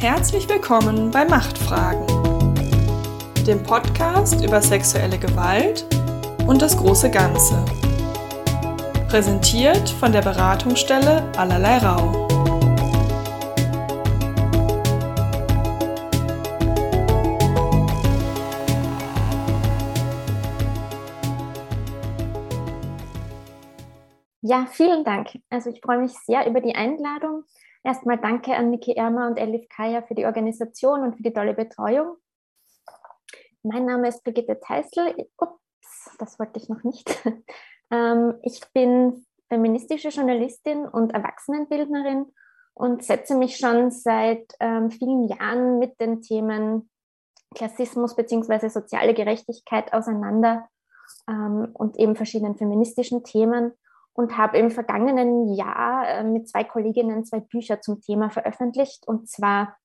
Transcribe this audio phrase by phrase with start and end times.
[0.00, 2.06] Herzlich willkommen bei Machtfragen,
[3.46, 5.84] dem Podcast über sexuelle Gewalt
[6.46, 7.62] und das große Ganze.
[9.10, 12.26] Präsentiert von der Beratungsstelle Allerlei Rau.
[24.40, 25.38] Ja, vielen Dank.
[25.50, 27.44] Also ich freue mich sehr über die Einladung.
[27.82, 31.54] Erstmal danke an Niki Ermer und Elif Kaya für die Organisation und für die tolle
[31.54, 32.16] Betreuung.
[33.62, 35.14] Mein Name ist Brigitte Teisel.
[35.38, 37.08] Ups, das wollte ich noch nicht.
[37.92, 42.32] Ähm, ich bin feministische Journalistin und Erwachsenenbildnerin
[42.72, 46.88] und setze mich schon seit ähm, vielen Jahren mit den Themen
[47.52, 48.68] Klassismus bzw.
[48.68, 50.68] soziale Gerechtigkeit auseinander
[51.28, 53.72] ähm, und eben verschiedenen feministischen Themen
[54.12, 59.06] und habe im vergangenen Jahr äh, mit zwei Kolleginnen zwei Bücher zum Thema veröffentlicht.
[59.06, 59.76] Und zwar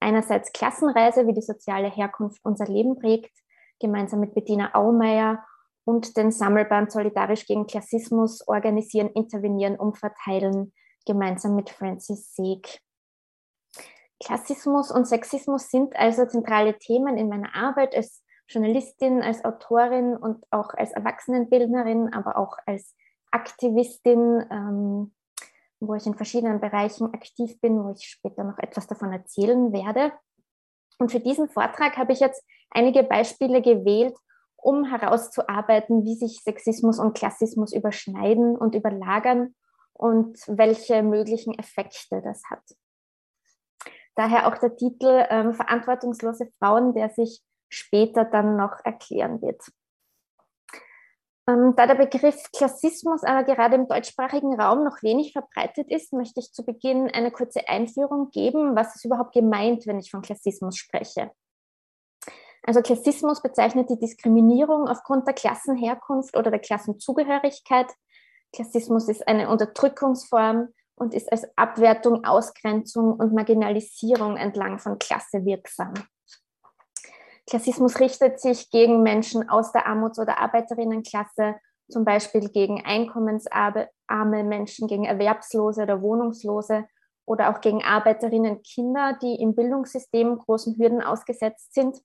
[0.00, 3.32] einerseits Klassenreise, wie die soziale Herkunft unser Leben prägt,
[3.80, 5.44] gemeinsam mit Bettina Aumeier
[5.84, 10.72] und den Sammelband Solidarisch gegen Klassismus organisieren, intervenieren, umverteilen,
[11.06, 12.80] gemeinsam mit Francis Seeg.
[14.24, 20.44] Klassismus und Sexismus sind also zentrale Themen in meiner Arbeit als Journalistin, als Autorin und
[20.50, 22.94] auch als Erwachsenenbildnerin, aber auch als
[23.34, 25.14] Aktivistin, ähm,
[25.80, 30.12] wo ich in verschiedenen Bereichen aktiv bin, wo ich später noch etwas davon erzählen werde.
[30.98, 34.16] Und für diesen Vortrag habe ich jetzt einige Beispiele gewählt,
[34.56, 39.54] um herauszuarbeiten, wie sich Sexismus und Klassismus überschneiden und überlagern
[39.92, 42.62] und welche möglichen Effekte das hat.
[44.14, 49.60] Daher auch der Titel ähm, Verantwortungslose Frauen, der sich später dann noch erklären wird.
[51.46, 56.40] Ähm, da der Begriff Klassismus aber gerade im deutschsprachigen Raum noch wenig verbreitet ist, möchte
[56.40, 60.76] ich zu Beginn eine kurze Einführung geben, was ist überhaupt gemeint, wenn ich von Klassismus
[60.76, 61.30] spreche.
[62.62, 67.92] Also Klassismus bezeichnet die Diskriminierung aufgrund der Klassenherkunft oder der Klassenzugehörigkeit.
[68.54, 75.92] Klassismus ist eine Unterdrückungsform und ist als Abwertung, Ausgrenzung und Marginalisierung entlang von Klasse wirksam.
[77.46, 81.56] Klassismus richtet sich gegen Menschen aus der Armuts- oder Arbeiterinnenklasse,
[81.90, 83.88] zum Beispiel gegen einkommensarme
[84.44, 86.86] Menschen, gegen Erwerbslose oder Wohnungslose
[87.26, 91.98] oder auch gegen Arbeiterinnen, Kinder, die im Bildungssystem großen Hürden ausgesetzt sind.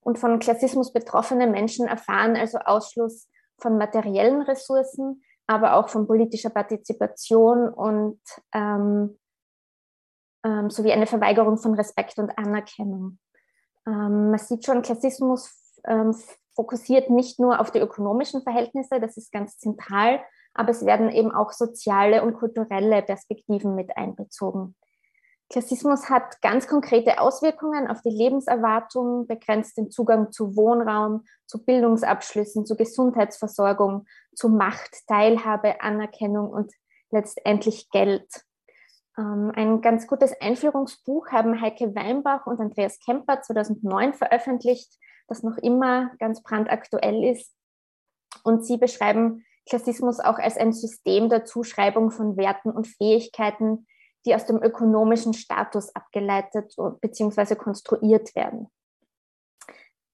[0.00, 6.50] Und von Klassismus betroffene Menschen erfahren also Ausschluss von materiellen Ressourcen, aber auch von politischer
[6.50, 8.20] Partizipation und
[8.54, 9.18] ähm,
[10.44, 13.18] ähm, sowie eine Verweigerung von Respekt und Anerkennung.
[13.88, 16.14] Ähm, man sieht schon, Klassismus ähm,
[16.54, 20.20] fokussiert nicht nur auf die ökonomischen Verhältnisse, das ist ganz zentral,
[20.54, 24.74] aber es werden eben auch soziale und kulturelle Perspektiven mit einbezogen.
[25.50, 32.66] Klassismus hat ganz konkrete Auswirkungen auf die Lebenserwartung, begrenzt den Zugang zu Wohnraum, zu Bildungsabschlüssen,
[32.66, 36.74] zu Gesundheitsversorgung, zu Macht, Teilhabe, Anerkennung und
[37.10, 38.28] letztendlich Geld.
[39.18, 44.94] Ähm, ein ganz gutes Einführungsbuch haben Heike Weinbach und Andreas Kemper 2009 veröffentlicht,
[45.26, 47.52] das noch immer ganz brandaktuell ist.
[48.44, 53.86] Und sie beschreiben Klassismus auch als ein System der Zuschreibung von Werten und Fähigkeiten,
[54.24, 57.56] die aus dem ökonomischen Status abgeleitet bzw.
[57.56, 58.68] konstruiert werden.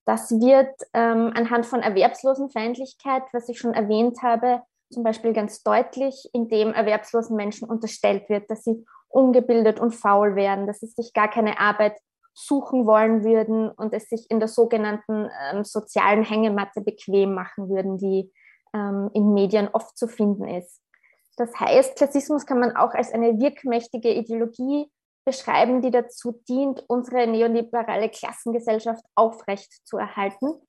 [0.07, 6.29] Das wird ähm, anhand von Erwerbslosenfeindlichkeit, was ich schon erwähnt habe, zum Beispiel ganz deutlich,
[6.33, 11.29] indem erwerbslosen Menschen unterstellt wird, dass sie ungebildet und faul wären, dass sie sich gar
[11.29, 11.97] keine Arbeit
[12.35, 17.97] suchen wollen würden und es sich in der sogenannten ähm, sozialen Hängematte bequem machen würden,
[17.97, 18.33] die
[18.75, 20.81] ähm, in Medien oft zu finden ist.
[21.37, 24.91] Das heißt, Klassismus kann man auch als eine wirkmächtige Ideologie
[25.25, 30.61] beschreiben, die dazu dient, unsere neoliberale Klassengesellschaft aufrecht zu erhalten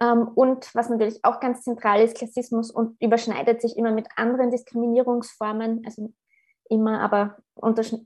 [0.00, 4.50] ähm, und was natürlich auch ganz zentral ist, Klassismus und überschneidet sich immer mit anderen
[4.50, 6.12] Diskriminierungsformen, also
[6.70, 7.36] immer, aber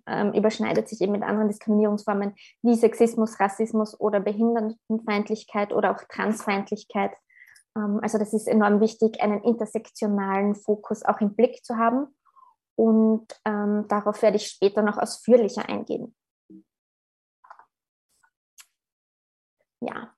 [0.07, 7.13] ähm, überschneidet sich eben mit anderen Diskriminierungsformen wie Sexismus, Rassismus oder Behindertenfeindlichkeit oder auch Transfeindlichkeit.
[7.77, 12.15] Ähm, also das ist enorm wichtig, einen intersektionalen Fokus auch im Blick zu haben.
[12.77, 16.15] Und ähm, darauf werde ich später noch ausführlicher eingehen.
[19.83, 20.15] Ja,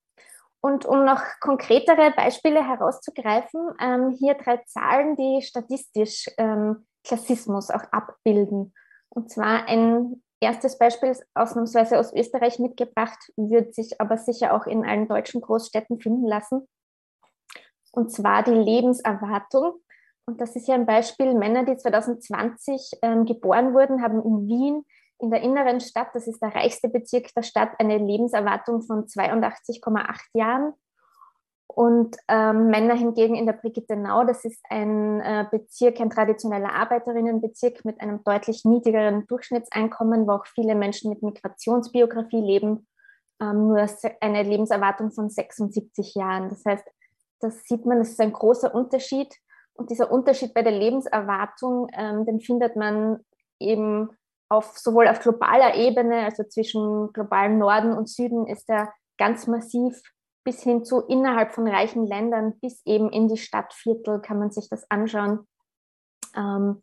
[0.64, 7.84] und um noch konkretere Beispiele herauszugreifen, ähm, hier drei Zahlen, die statistisch ähm, Klassismus auch
[7.90, 8.74] abbilden.
[9.08, 14.84] Und zwar ein erstes Beispiel ausnahmsweise aus Österreich mitgebracht, wird sich aber sicher auch in
[14.84, 16.68] allen deutschen Großstädten finden lassen.
[17.92, 19.74] Und zwar die Lebenserwartung.
[20.26, 24.84] Und das ist ja ein Beispiel, Männer, die 2020 ähm, geboren wurden, haben in Wien
[25.22, 30.18] in der inneren Stadt, das ist der reichste Bezirk der Stadt, eine Lebenserwartung von 82,8
[30.34, 30.72] Jahren.
[31.74, 37.84] Und ähm, Männer hingegen in der Brigittenau, das ist ein äh, Bezirk, ein traditioneller Arbeiterinnenbezirk
[37.84, 42.86] mit einem deutlich niedrigeren Durchschnittseinkommen, wo auch viele Menschen mit Migrationsbiografie leben,
[43.40, 43.86] ähm, nur
[44.20, 46.50] eine Lebenserwartung von 76 Jahren.
[46.50, 46.84] Das heißt,
[47.40, 49.34] das sieht man, das ist ein großer Unterschied.
[49.74, 53.20] Und dieser Unterschied bei der Lebenserwartung, ähm, den findet man
[53.58, 54.10] eben
[54.50, 60.02] auf, sowohl auf globaler Ebene, also zwischen globalen Norden und Süden, ist er ganz massiv
[60.44, 64.68] bis hin zu innerhalb von reichen Ländern, bis eben in die Stadtviertel kann man sich
[64.68, 65.46] das anschauen.
[66.34, 66.82] Ähm,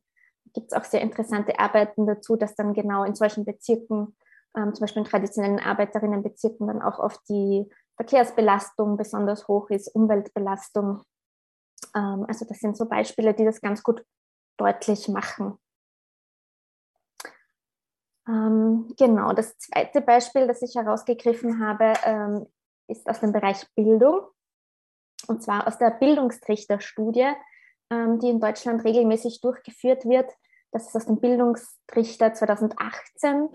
[0.53, 4.15] Gibt es auch sehr interessante Arbeiten dazu, dass dann genau in solchen Bezirken,
[4.55, 11.03] ähm, zum Beispiel in traditionellen Arbeiterinnenbezirken, dann auch oft die Verkehrsbelastung besonders hoch ist, Umweltbelastung.
[11.95, 14.03] Ähm, also das sind so Beispiele, die das ganz gut
[14.57, 15.57] deutlich machen.
[18.27, 22.47] Ähm, genau, das zweite Beispiel, das ich herausgegriffen habe, ähm,
[22.89, 24.21] ist aus dem Bereich Bildung.
[25.27, 27.33] Und zwar aus der Bildungstrichterstudie,
[27.91, 30.31] ähm, die in Deutschland regelmäßig durchgeführt wird.
[30.71, 33.49] Das ist aus dem Bildungstrichter 2018.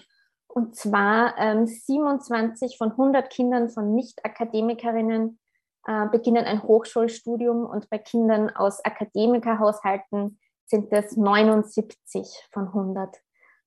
[0.47, 1.35] Und zwar
[1.67, 5.41] 27 von 100 Kindern von Nicht-Akademikerinnen
[5.87, 13.17] äh, beginnen ein Hochschulstudium und bei Kindern aus Akademikerhaushalten sind es 79 von 100.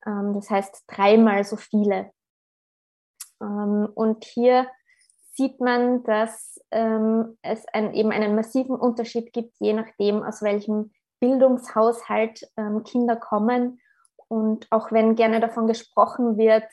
[0.06, 2.12] Ähm, das heißt dreimal so viele.
[3.40, 4.68] Ähm, und hier
[5.38, 10.92] sieht man, dass ähm, es ein, eben einen massiven Unterschied gibt, je nachdem, aus welchem
[11.20, 12.48] Bildungshaushalt
[12.84, 13.80] Kinder kommen.
[14.28, 16.66] Und auch wenn gerne davon gesprochen wird,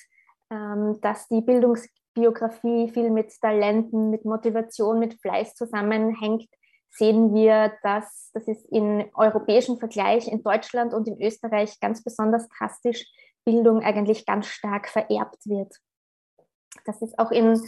[1.00, 6.46] dass die Bildungsbiografie viel mit Talenten, mit Motivation, mit Fleiß zusammenhängt,
[6.90, 12.49] sehen wir, dass das ist im europäischen Vergleich in Deutschland und in Österreich ganz besonders
[12.49, 13.06] drastisch
[13.44, 15.75] Bildung eigentlich ganz stark vererbt wird.
[16.87, 17.60] Das ist auch in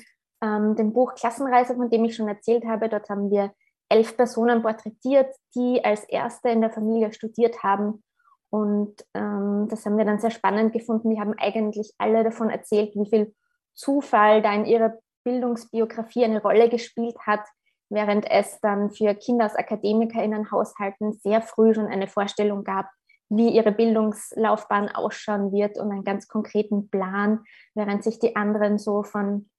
[0.42, 2.88] ähm, dem Buch Klassenreise, von dem ich schon erzählt habe.
[2.88, 3.52] Dort haben wir
[3.88, 8.02] elf Personen porträtiert, die als erste in der Familie studiert haben.
[8.50, 11.10] Und ähm, das haben wir dann sehr spannend gefunden.
[11.10, 13.34] Die haben eigentlich alle davon erzählt, wie viel
[13.74, 14.94] Zufall da in ihrer
[15.24, 17.44] Bildungsbiografie eine Rolle gespielt hat,
[17.88, 22.86] während es dann für Kinder aus AkademikerInnen-Haushalten sehr früh schon eine Vorstellung gab,
[23.28, 27.44] wie ihre Bildungslaufbahn ausschauen wird und einen ganz konkreten Plan,
[27.74, 29.50] während sich die anderen so von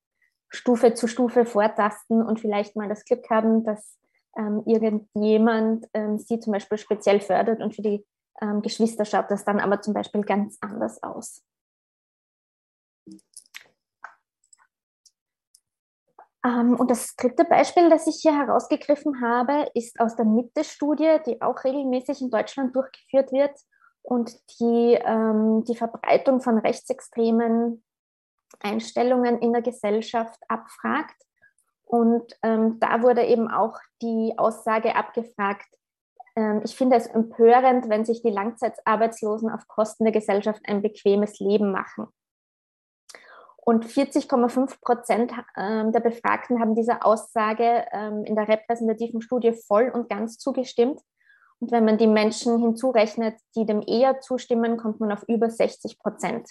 [0.49, 3.97] Stufe zu Stufe vortasten und vielleicht mal das Glück haben, dass
[4.38, 8.05] ähm, irgendjemand ähm, sie zum Beispiel speziell fördert und für die
[8.41, 11.44] ähm, Geschwister schaut das dann aber zum Beispiel ganz anders aus.
[16.45, 21.41] Ähm, und das dritte Beispiel, das ich hier herausgegriffen habe, ist aus der Mitte-Studie, die
[21.41, 23.57] auch regelmäßig in Deutschland durchgeführt wird
[24.03, 27.83] und die ähm, die Verbreitung von rechtsextremen
[28.59, 31.15] Einstellungen in der Gesellschaft abfragt.
[31.86, 35.68] Und ähm, da wurde eben auch die Aussage abgefragt,
[36.38, 41.39] ähm, ich finde es empörend, wenn sich die Langzeitarbeitslosen auf Kosten der Gesellschaft ein bequemes
[41.39, 42.07] Leben machen.
[43.57, 49.89] Und 40,5 Prozent ähm, der Befragten haben dieser Aussage ähm, in der repräsentativen Studie voll
[49.89, 51.01] und ganz zugestimmt.
[51.59, 55.99] Und wenn man die Menschen hinzurechnet, die dem eher zustimmen, kommt man auf über 60
[55.99, 56.49] Prozent.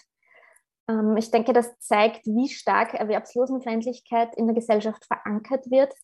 [0.88, 5.94] Ähm, ich denke, das zeigt, wie stark Erwerbslosenfeindlichkeit in der Gesellschaft verankert wird,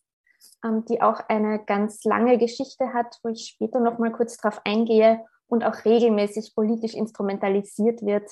[0.89, 5.25] die auch eine ganz lange Geschichte hat, wo ich später noch mal kurz darauf eingehe
[5.47, 8.29] und auch regelmäßig politisch instrumentalisiert wird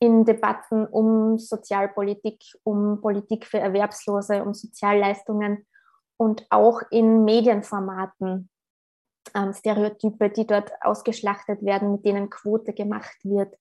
[0.00, 5.66] in Debatten um Sozialpolitik, um Politik für Erwerbslose, um Sozialleistungen
[6.16, 8.48] und auch in Medienformaten
[9.34, 13.54] ähm, Stereotype, die dort ausgeschlachtet werden, mit denen Quote gemacht wird.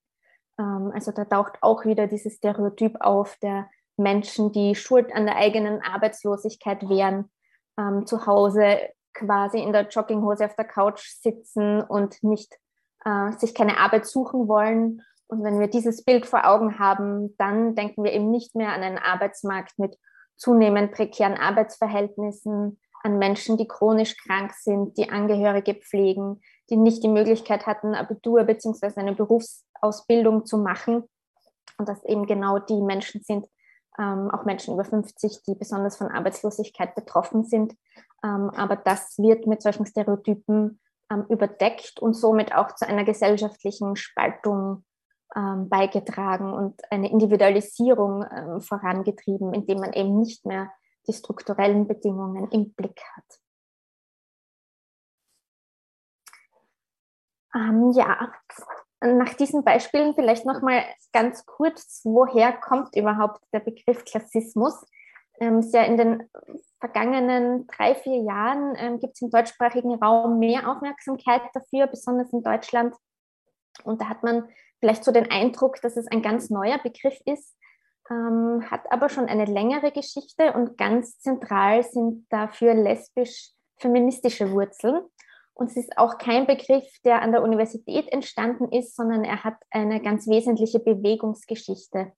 [0.59, 5.37] Ähm, also da taucht auch wieder dieses Stereotyp auf der Menschen, die schuld an der
[5.37, 7.31] eigenen Arbeitslosigkeit wären,
[7.77, 8.77] ähm, zu Hause
[9.13, 12.57] quasi in der Jogginghose auf der Couch sitzen und nicht
[13.05, 17.75] äh, sich keine Arbeit suchen wollen und wenn wir dieses Bild vor Augen haben, dann
[17.75, 19.95] denken wir eben nicht mehr an einen Arbeitsmarkt mit
[20.35, 27.09] zunehmend prekären Arbeitsverhältnissen, an Menschen, die chronisch krank sind, die Angehörige pflegen, die nicht die
[27.09, 28.99] Möglichkeit hatten, Abitur bzw.
[28.99, 29.15] eine
[29.79, 31.03] Berufsausbildung zu machen.
[31.77, 33.47] Und dass eben genau die Menschen sind,
[33.97, 37.73] ähm, auch Menschen über 50, die besonders von Arbeitslosigkeit betroffen sind.
[38.23, 40.79] Ähm, aber das wird mit solchen Stereotypen
[41.11, 44.83] ähm, überdeckt und somit auch zu einer gesellschaftlichen Spaltung
[45.35, 50.71] ähm, beigetragen und eine Individualisierung ähm, vorangetrieben, indem man eben nicht mehr
[51.07, 53.39] die strukturellen Bedingungen im Blick hat.
[57.55, 58.31] Ähm, ja,
[59.01, 64.85] nach diesen Beispielen vielleicht noch mal ganz kurz, woher kommt überhaupt der Begriff Klassismus?
[65.39, 66.29] Ähm, ja in den
[66.79, 72.43] vergangenen drei, vier Jahren ähm, gibt es im deutschsprachigen Raum mehr Aufmerksamkeit dafür, besonders in
[72.43, 72.93] Deutschland.
[73.83, 77.55] Und da hat man vielleicht so den Eindruck, dass es ein ganz neuer Begriff ist,
[78.09, 85.01] ähm, hat aber schon eine längere Geschichte und ganz zentral sind dafür lesbisch-feministische Wurzeln.
[85.59, 89.57] Und es ist auch kein Begriff, der an der Universität entstanden ist, sondern er hat
[89.71, 92.13] eine ganz wesentliche Bewegungsgeschichte.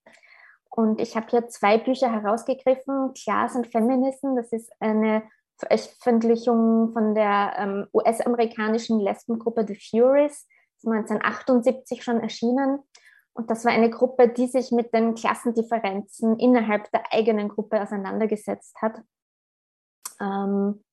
[0.70, 5.24] Und ich habe hier zwei Bücher herausgegriffen, Class and Feminism, das ist eine
[5.58, 10.48] Veröffentlichung von der ähm, US-amerikanischen Lesbengruppe The Furies,
[10.86, 12.78] 1978 schon erschienen.
[13.34, 18.80] Und das war eine Gruppe, die sich mit den Klassendifferenzen innerhalb der eigenen Gruppe auseinandergesetzt
[18.84, 19.02] hat.
[20.20, 20.84] Ähm,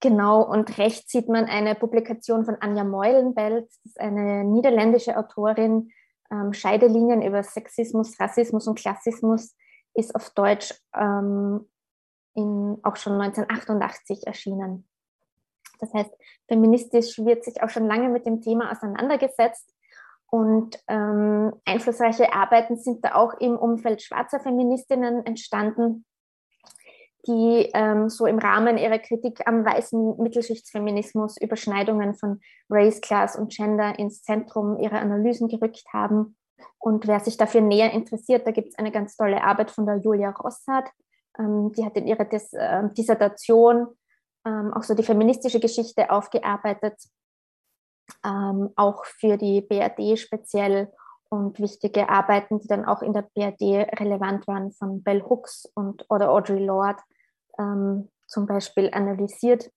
[0.00, 5.90] genau, und rechts sieht man eine Publikation von Anja Meulenbelt, das ist eine niederländische Autorin.
[6.30, 9.54] Ähm, Scheidelinien über Sexismus, Rassismus und Klassismus
[9.94, 11.68] ist auf Deutsch ähm,
[12.34, 14.88] in, auch schon 1988 erschienen.
[15.78, 16.10] Das heißt,
[16.48, 19.72] feministisch wird sich auch schon lange mit dem Thema auseinandergesetzt
[20.28, 26.05] und ähm, einflussreiche Arbeiten sind da auch im Umfeld schwarzer Feministinnen entstanden,
[27.26, 32.40] die ähm, so im Rahmen ihrer Kritik am weißen Mittelschichtsfeminismus Überschneidungen von
[32.70, 36.36] Race, Class und Gender ins Zentrum ihrer Analysen gerückt haben.
[36.78, 39.96] Und wer sich dafür näher interessiert, da gibt es eine ganz tolle Arbeit von der
[39.98, 40.88] Julia Rossart.
[41.38, 43.88] Ähm, die hat in ihrer Dis äh, Dissertation
[44.46, 46.94] ähm, auch so die feministische Geschichte aufgearbeitet
[48.24, 50.92] ähm, auch für die BRD speziell
[51.28, 56.06] und wichtige Arbeiten, die dann auch in der BRD relevant waren, von Bell Hooks und
[56.08, 57.02] oder Audrey Lorde
[57.58, 59.70] ähm, zum Beispiel analysiert.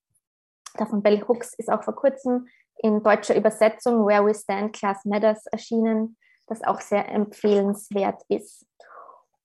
[0.76, 5.04] Da von Bell Hooks ist auch vor kurzem in deutscher Übersetzung Where We Stand Class
[5.06, 6.18] Matters erschienen,
[6.48, 8.66] das auch sehr empfehlenswert ist.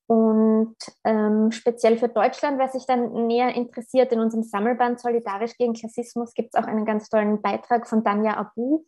[0.07, 5.73] Und ähm, speziell für Deutschland, wer sich dann näher interessiert, in unserem Sammelband Solidarisch gegen
[5.73, 8.83] Klassismus gibt es auch einen ganz tollen Beitrag von Danja Abu,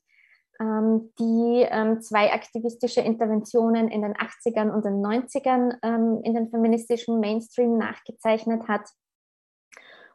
[0.60, 6.50] ähm, die ähm, zwei aktivistische Interventionen in den 80ern und den 90ern ähm, in den
[6.50, 8.88] feministischen Mainstream nachgezeichnet hat.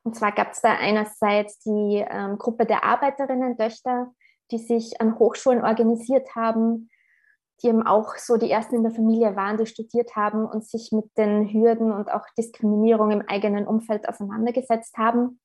[0.05, 4.13] Und zwar gab es da einerseits die ähm, Gruppe der Arbeiterinnen-Töchter,
[4.51, 6.91] die sich an Hochschulen organisiert haben,
[7.63, 10.91] die eben auch so die ersten in der Familie waren, die studiert haben und sich
[10.91, 15.41] mit den Hürden und auch Diskriminierung im eigenen Umfeld auseinandergesetzt haben.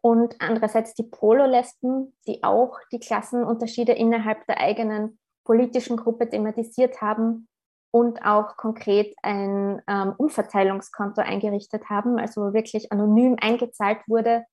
[0.00, 7.48] Und andererseits die Polo-Lesben, die auch die Klassenunterschiede innerhalb der eigenen politischen Gruppe thematisiert haben
[7.96, 14.44] und auch konkret ein ähm, Umverteilungskonto eingerichtet haben, also wirklich anonym eingezahlt wurde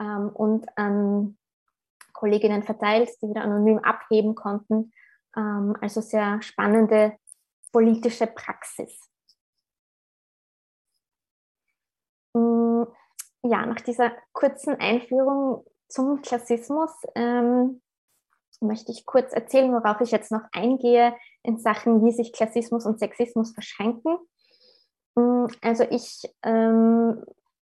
[0.00, 1.38] ähm, und an
[2.12, 4.92] Kolleginnen verteilt, die wieder anonym abheben konnten
[5.36, 7.16] ähm, also sehr spannende
[7.72, 9.08] politische Praxis.
[12.34, 12.84] Mm,
[13.42, 17.80] ja, nach dieser kurzen Einführung zum Klassismus ähm,
[18.60, 22.98] möchte ich kurz erzählen, worauf ich jetzt noch eingehe in Sachen, wie sich Klassismus und
[22.98, 24.18] Sexismus verschränken.
[25.14, 27.24] Mm, also ich, ähm,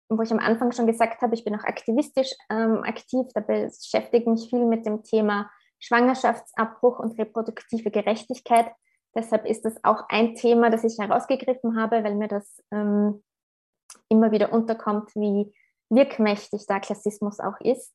[0.10, 4.30] wo ich am Anfang schon gesagt habe, ich bin auch aktivistisch ähm, aktiv, da beschäftige
[4.30, 8.72] mich viel mit dem Thema Schwangerschaftsabbruch und reproduktive Gerechtigkeit.
[9.16, 13.24] Deshalb ist das auch ein Thema, das ich herausgegriffen habe, weil mir das ähm,
[14.08, 15.54] immer wieder unterkommt, wie
[15.90, 17.94] wirkmächtig da Klassismus auch ist.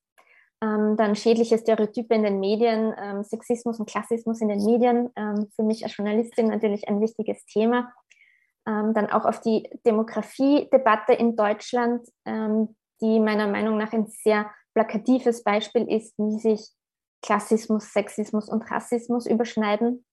[0.65, 5.51] Ähm, dann schädliche Stereotype in den Medien, ähm, Sexismus und Klassismus in den Medien, ähm,
[5.55, 7.93] für mich als Journalistin natürlich ein wichtiges Thema.
[8.67, 14.51] Ähm, dann auch auf die Demografie-Debatte in Deutschland, ähm, die meiner Meinung nach ein sehr
[14.73, 16.71] plakatives Beispiel ist, wie sich
[17.21, 20.07] Klassismus, Sexismus und Rassismus überschneiden.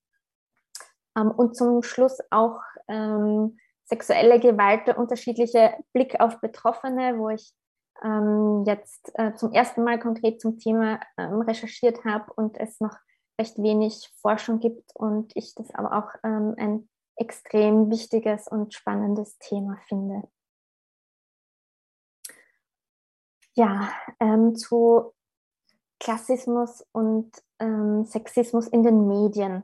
[1.17, 2.59] Ähm, und zum Schluss auch
[3.85, 7.53] sexuelle Gewalt, der unterschiedliche Blick auf Betroffene, wo ich
[8.03, 12.95] ähm, jetzt äh, zum ersten Mal konkret zum Thema ähm, recherchiert habe und es noch
[13.39, 19.37] recht wenig Forschung gibt und ich das aber auch ähm, ein extrem wichtiges und spannendes
[19.39, 20.27] Thema finde.
[23.53, 25.13] Ja, ähm, zu
[25.99, 29.63] Klassismus und ähm, Sexismus in den Medien.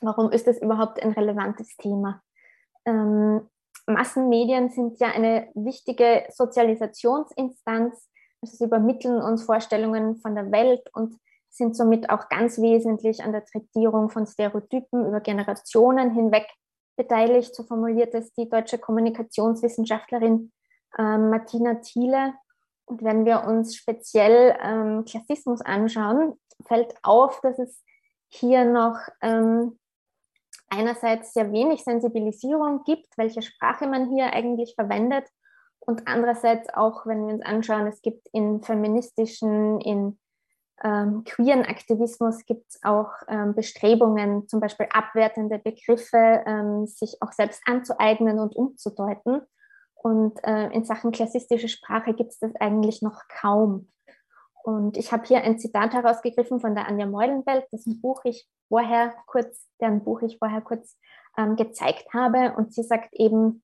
[0.00, 2.22] Warum ist das überhaupt ein relevantes Thema?
[2.86, 3.48] Ähm,
[3.86, 8.08] Massenmedien sind ja eine wichtige Sozialisationsinstanz.
[8.40, 11.16] Also sie übermitteln uns Vorstellungen von der Welt und
[11.50, 16.46] sind somit auch ganz wesentlich an der Tretierung von Stereotypen über Generationen hinweg
[16.96, 17.54] beteiligt.
[17.54, 20.52] So formuliert es die deutsche Kommunikationswissenschaftlerin
[20.98, 22.34] äh, Martina Thiele.
[22.86, 26.34] Und wenn wir uns speziell ähm, Klassismus anschauen,
[26.66, 27.82] fällt auf, dass es
[28.28, 29.78] hier noch ähm,
[30.76, 35.24] einerseits sehr wenig Sensibilisierung gibt, welche Sprache man hier eigentlich verwendet
[35.86, 40.18] und andererseits auch, wenn wir uns anschauen, es gibt in feministischen, in
[40.82, 47.32] ähm, queeren Aktivismus gibt es auch ähm, Bestrebungen, zum Beispiel abwertende Begriffe ähm, sich auch
[47.32, 49.42] selbst anzueignen und umzudeuten.
[49.94, 53.88] Und äh, in Sachen klassistische Sprache gibt es das eigentlich noch kaum.
[54.64, 59.12] Und ich habe hier ein Zitat herausgegriffen von der Anja Meulenfeld, dessen Buch ich vorher
[59.26, 60.98] kurz, deren Buch ich vorher kurz
[61.36, 62.54] ähm, gezeigt habe.
[62.56, 63.62] Und sie sagt eben,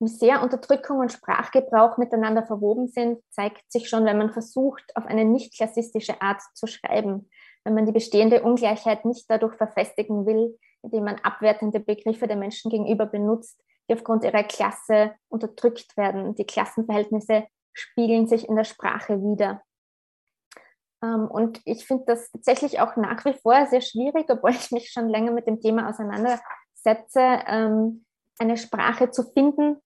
[0.00, 5.06] wie sehr Unterdrückung und Sprachgebrauch miteinander verwoben sind, zeigt sich schon, wenn man versucht, auf
[5.06, 7.30] eine nicht klassistische Art zu schreiben.
[7.62, 12.72] Wenn man die bestehende Ungleichheit nicht dadurch verfestigen will, indem man abwertende Begriffe der Menschen
[12.72, 16.34] gegenüber benutzt, die aufgrund ihrer Klasse unterdrückt werden.
[16.34, 19.62] Die Klassenverhältnisse spiegeln sich in der Sprache wieder.
[21.02, 24.90] Ähm, und ich finde das tatsächlich auch nach wie vor sehr schwierig, obwohl ich mich
[24.90, 28.04] schon länger mit dem Thema auseinandersetze, ähm,
[28.38, 29.76] eine Sprache zu finden,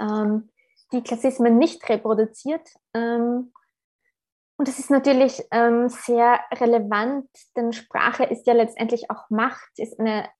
[0.00, 0.50] ähm,
[0.92, 2.66] die Klassismen nicht reproduziert.
[2.94, 3.52] Und
[4.56, 10.30] das ist natürlich sehr relevant, denn Sprache ist ja letztendlich auch Macht, ist eine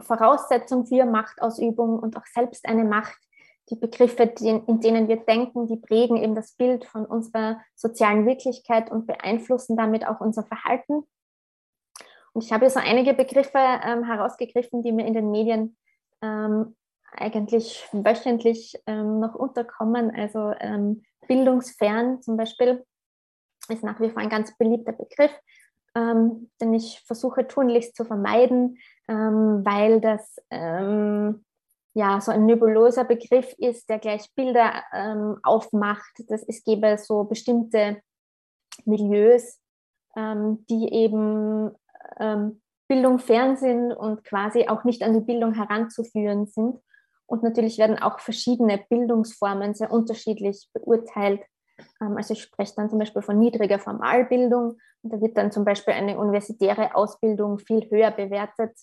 [0.00, 3.18] Voraussetzung für Machtausübung und auch selbst eine Macht.
[3.70, 8.26] Die Begriffe, die, in denen wir denken, die prägen eben das Bild von unserer sozialen
[8.26, 11.04] Wirklichkeit und beeinflussen damit auch unser Verhalten.
[12.32, 15.76] Und ich habe hier so einige Begriffe ähm, herausgegriffen, die mir in den Medien
[16.22, 16.76] ähm,
[17.12, 20.10] eigentlich wöchentlich ähm, noch unterkommen.
[20.14, 22.84] Also ähm, bildungsfern zum Beispiel
[23.68, 25.32] ist nach wie vor ein ganz beliebter Begriff,
[25.94, 30.36] ähm, den ich versuche tunlichst zu vermeiden, ähm, weil das
[31.94, 34.82] ja so ein nebuloser Begriff ist, der gleich Bilder
[35.42, 36.12] aufmacht.
[36.28, 38.00] Das, es gäbe so bestimmte
[38.84, 39.58] Milieus,
[40.16, 41.72] die eben
[42.90, 46.76] Bildung fern sind und quasi auch nicht an die Bildung heranzuführen sind.
[47.26, 51.40] Und natürlich werden auch verschiedene Bildungsformen sehr unterschiedlich beurteilt.
[52.02, 55.64] Ähm, also ich spreche dann zum Beispiel von niedriger Formalbildung und da wird dann zum
[55.64, 58.76] Beispiel eine universitäre Ausbildung viel höher bewertet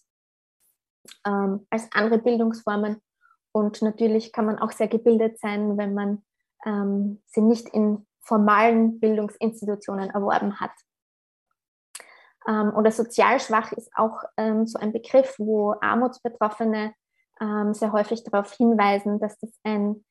[1.26, 3.02] ähm, als andere Bildungsformen.
[3.52, 6.24] Und natürlich kann man auch sehr gebildet sein, wenn man
[6.66, 10.72] ähm, sie nicht in formalen Bildungsinstitutionen erworben hat.
[12.48, 16.94] Ähm, oder sozial schwach ist auch ähm, so ein Begriff, wo Armutsbetroffene
[17.42, 20.04] ähm, sehr häufig darauf hinweisen, dass das ein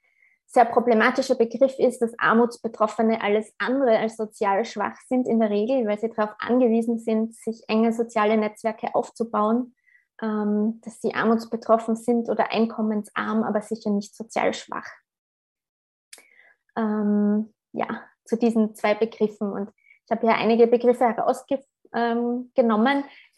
[0.46, 5.86] sehr problematischer Begriff ist, dass Armutsbetroffene alles andere als sozial schwach sind in der Regel,
[5.86, 9.74] weil sie darauf angewiesen sind, sich enge soziale Netzwerke aufzubauen,
[10.22, 14.88] ähm, dass sie armutsbetroffen sind oder einkommensarm, aber sicher nicht sozial schwach.
[16.76, 19.50] Ähm, ja, zu diesen zwei Begriffen.
[19.50, 19.70] Und
[20.04, 22.52] ich habe hier einige Begriffe herausgefunden ähm,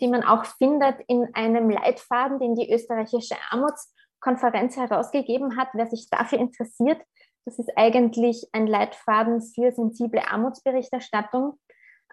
[0.01, 5.69] die man auch findet in einem Leitfaden, den die österreichische Armutskonferenz herausgegeben hat.
[5.75, 7.01] Wer sich dafür interessiert,
[7.45, 11.59] das ist eigentlich ein Leitfaden für sensible Armutsberichterstattung.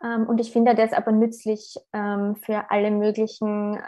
[0.04, 3.80] Ähm, und ich finde, der ist aber nützlich ähm, für alle möglichen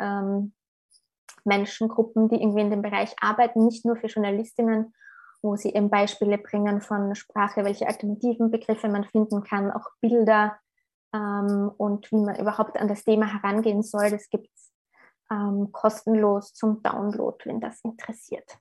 [1.47, 4.93] Menschengruppen, die irgendwie in dem Bereich arbeiten, nicht nur für Journalistinnen,
[5.41, 10.57] wo sie eben Beispiele bringen von Sprache, welche alternativen Begriffe man finden kann, auch Bilder,
[11.13, 14.09] ähm, und wie man überhaupt an das Thema herangehen soll.
[14.09, 14.73] Das gibt es
[15.31, 18.57] ähm, kostenlos zum Download, wenn das interessiert.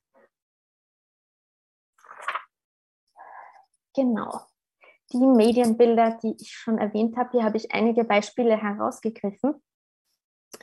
[3.95, 4.41] Genau.
[5.11, 9.55] Die Medienbilder, die ich schon erwähnt habe, hier habe ich einige Beispiele herausgegriffen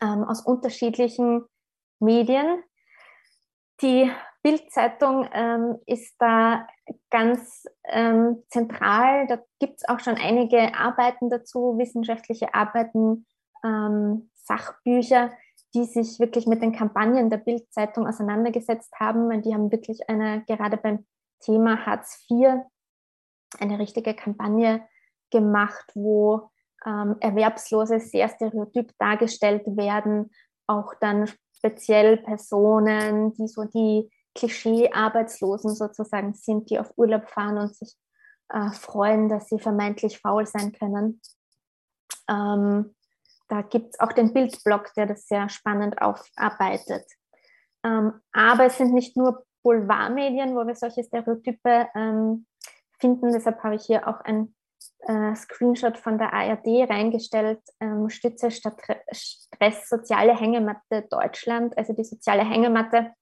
[0.00, 1.44] ähm, aus unterschiedlichen
[2.00, 2.62] Medien.
[3.80, 4.10] Die
[4.42, 6.66] Bildzeitung ähm, ist da
[7.10, 9.26] ganz ähm, zentral.
[9.26, 13.26] Da gibt es auch schon einige Arbeiten dazu, wissenschaftliche Arbeiten,
[13.64, 15.32] ähm, Sachbücher,
[15.74, 19.42] die sich wirklich mit den Kampagnen der Bildzeitung auseinandergesetzt haben.
[19.42, 21.06] Die haben wirklich eine, gerade beim
[21.40, 22.60] Thema Hartz IV,
[23.58, 24.86] eine richtige Kampagne
[25.30, 26.50] gemacht, wo
[26.86, 30.30] ähm, Erwerbslose sehr stereotyp dargestellt werden,
[30.66, 31.28] auch dann
[31.64, 37.94] speziell Personen, die so die Klischee-Arbeitslosen sozusagen sind, die auf Urlaub fahren und sich
[38.50, 41.20] äh, freuen, dass sie vermeintlich faul sein können.
[42.28, 42.94] Ähm,
[43.48, 47.06] da gibt es auch den Bildblog, der das sehr spannend aufarbeitet.
[47.82, 52.46] Ähm, aber es sind nicht nur Boulevardmedien, wo wir solche Stereotype ähm,
[52.98, 53.32] finden.
[53.32, 54.53] Deshalb habe ich hier auch ein
[55.06, 57.60] äh, Screenshot von der ARD reingestellt.
[57.80, 58.80] Ähm, Stütze statt
[59.12, 61.76] Stress, soziale Hängematte Deutschland.
[61.76, 63.12] Also die soziale Hängematte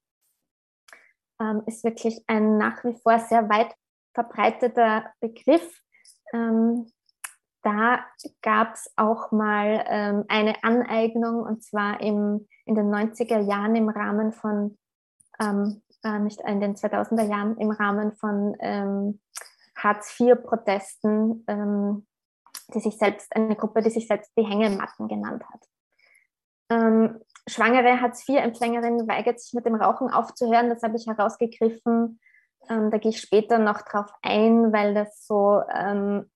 [1.39, 3.73] ähm, ist wirklich ein nach wie vor sehr weit
[4.13, 5.81] verbreiteter Begriff.
[6.33, 6.91] Ähm,
[7.63, 7.99] da
[8.41, 13.89] gab es auch mal ähm, eine Aneignung und zwar im, in den 90er Jahren im
[13.89, 14.77] Rahmen von,
[15.39, 19.21] ähm, äh, nicht in den 2000er Jahren, im Rahmen von ähm,
[19.75, 22.07] Hartz-IV-Protesten, ähm,
[22.73, 25.67] die sich selbst, eine Gruppe, die sich selbst die Hängematten genannt hat.
[26.69, 32.19] Ähm, schwangere Hartz-IV-Empfängerin weigert sich mit dem Rauchen aufzuhören, das habe ich herausgegriffen.
[32.69, 36.29] Ähm, da gehe ich später noch drauf ein, weil das so ähm,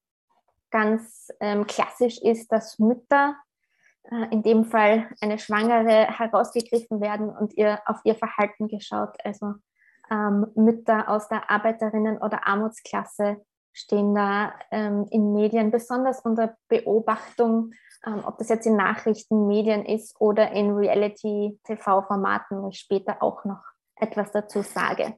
[0.72, 3.36] ganz ähm, klassisch ist, dass Mütter,
[4.12, 9.16] äh, in dem Fall eine Schwangere, herausgegriffen werden und ihr auf ihr Verhalten geschaut.
[9.24, 9.56] Also
[10.10, 13.42] ähm, Mütter aus der Arbeiterinnen- oder Armutsklasse
[13.74, 17.74] stehen da ähm, in Medien besonders unter Beobachtung,
[18.06, 23.46] ähm, ob das jetzt in Nachrichten, Medien ist oder in Reality-TV-Formaten, wo ich später auch
[23.46, 23.62] noch
[23.96, 25.16] etwas dazu sage.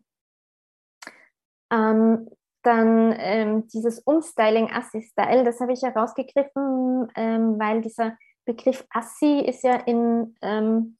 [1.71, 2.29] Ähm,
[2.63, 9.63] dann ähm, dieses Umstyling Assi-Style, das habe ich herausgegriffen, ähm, weil dieser Begriff Assi ist
[9.63, 10.97] ja in ähm,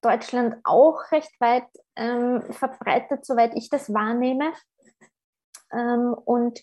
[0.00, 4.52] Deutschland auch recht weit ähm, verbreitet, soweit ich das wahrnehme.
[5.72, 6.60] Ähm, und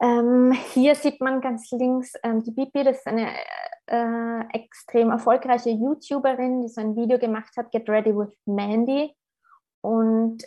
[0.00, 3.30] ähm, hier sieht man ganz links die Bibi, das ist eine
[3.86, 9.14] äh, extrem erfolgreiche YouTuberin, die so ein Video gemacht hat, Get Ready with Mandy.
[9.82, 10.42] Und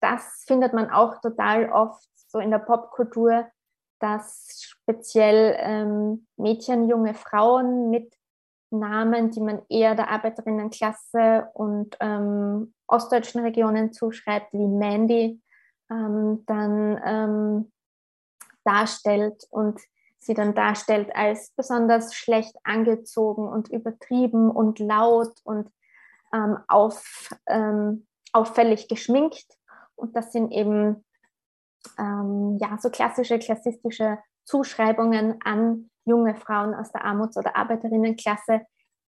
[0.00, 3.46] das findet man auch total oft so in der Popkultur,
[4.00, 8.12] dass speziell ähm, Mädchen, junge Frauen mit
[8.72, 15.40] Namen, die man eher der Arbeiterinnenklasse und ähm, ostdeutschen Regionen zuschreibt, wie Mandy,
[15.90, 17.72] ähm, dann ähm,
[18.64, 19.80] darstellt und
[20.18, 25.68] sie dann darstellt als besonders schlecht angezogen und übertrieben und laut und
[26.32, 29.46] ähm, auf, ähm, auffällig geschminkt.
[29.96, 31.04] Und das sind eben
[31.98, 38.62] ähm, ja, so klassische, klassistische Zuschreibungen an junge Frauen aus der Armuts- oder Arbeiterinnenklasse,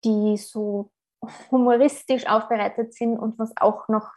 [0.05, 0.91] die so
[1.51, 4.11] humoristisch aufbereitet sind und was auch noch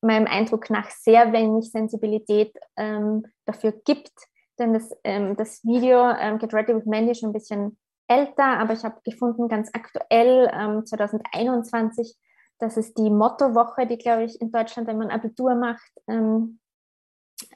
[0.00, 4.12] meinem Eindruck nach sehr wenig Sensibilität ähm, dafür gibt.
[4.58, 8.58] Denn das, ähm, das Video ähm, Get Ready with Mandy ist schon ein bisschen älter,
[8.58, 10.48] aber ich habe gefunden, ganz aktuell,
[10.84, 12.14] 2021, ähm,
[12.58, 16.58] das ist die Mottowoche, die, glaube ich, in Deutschland, wenn man Abitur macht, ähm,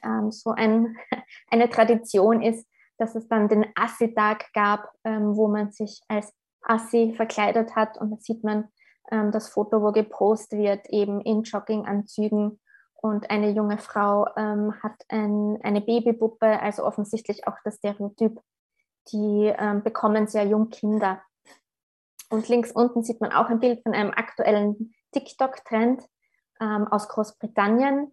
[0.03, 0.97] ähm, so ein,
[1.49, 7.13] eine Tradition ist, dass es dann den Assi-Tag gab, ähm, wo man sich als Assi
[7.15, 7.97] verkleidet hat.
[7.97, 8.69] Und da sieht man
[9.11, 12.59] ähm, das Foto, wo gepostet wird, eben in Jogginganzügen.
[12.95, 18.39] Und eine junge Frau ähm, hat ein, eine Babypuppe, also offensichtlich auch das Stereotyp,
[19.11, 21.21] die ähm, bekommen sehr jung Kinder.
[22.29, 26.03] Und links unten sieht man auch ein Bild von einem aktuellen TikTok-Trend
[26.61, 28.11] ähm, aus Großbritannien,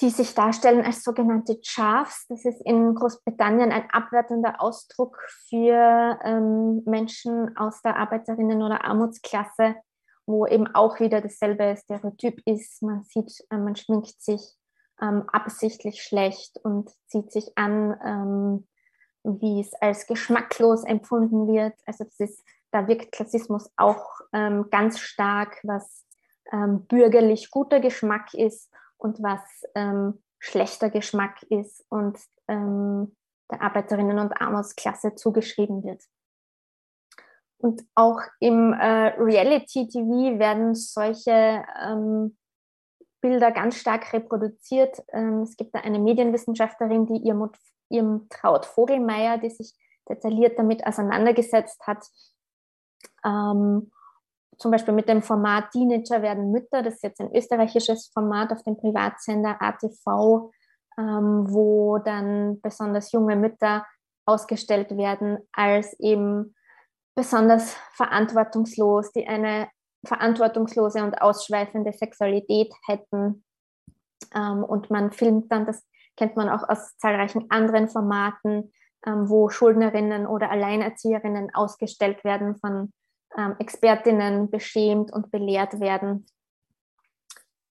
[0.00, 2.26] die sich darstellen als sogenannte Chafs.
[2.28, 9.74] Das ist in Großbritannien ein abwertender Ausdruck für ähm, Menschen aus der Arbeiterinnen- oder Armutsklasse,
[10.26, 12.82] wo eben auch wieder dasselbe Stereotyp ist.
[12.82, 14.56] Man sieht, äh, man schminkt sich
[15.00, 18.68] ähm, absichtlich schlecht und zieht sich an, ähm,
[19.24, 21.74] wie es als geschmacklos empfunden wird.
[21.86, 26.06] Also das ist da wirkt Klassismus auch ähm, ganz stark, was
[26.52, 29.40] ähm, bürgerlich guter Geschmack ist und was
[29.74, 33.16] ähm, schlechter Geschmack ist und ähm,
[33.50, 36.02] der Arbeiterinnen- und Armutsklasse zugeschrieben wird.
[37.58, 42.36] Und auch im äh, Reality-TV werden solche ähm,
[43.20, 45.02] Bilder ganz stark reproduziert.
[45.08, 47.50] Ähm, es gibt da eine Medienwissenschaftlerin, die ihr,
[47.88, 49.74] ihrem Traut Vogelmeier, die sich
[50.08, 52.06] detailliert damit auseinandergesetzt hat,
[53.24, 53.90] ähm,
[54.58, 58.62] zum Beispiel mit dem Format Teenager werden Mütter, das ist jetzt ein österreichisches Format auf
[58.64, 60.50] dem Privatsender ATV,
[60.98, 63.86] ähm, wo dann besonders junge Mütter
[64.26, 66.54] ausgestellt werden als eben
[67.14, 69.68] besonders verantwortungslos, die eine
[70.04, 73.44] verantwortungslose und ausschweifende Sexualität hätten.
[74.34, 75.84] Ähm, und man filmt dann, das
[76.16, 78.72] kennt man auch aus zahlreichen anderen Formaten,
[79.06, 82.92] ähm, wo Schuldnerinnen oder Alleinerzieherinnen ausgestellt werden von
[83.36, 86.26] ähm, Expertinnen beschämt und belehrt werden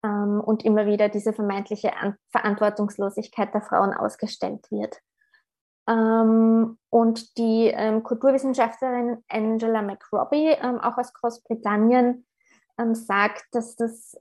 [0.05, 5.01] ähm, und immer wieder diese vermeintliche An Verantwortungslosigkeit der Frauen ausgestellt wird.
[5.89, 12.27] Ähm, und die ähm, Kulturwissenschaftlerin Angela McRobbie, ähm, auch aus Großbritannien,
[12.79, 14.17] ähm, sagt, dass das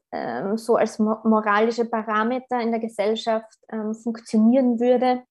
[0.56, 3.58] so als mo moralische Parameter in der Gesellschaft
[4.04, 5.24] funktionieren würde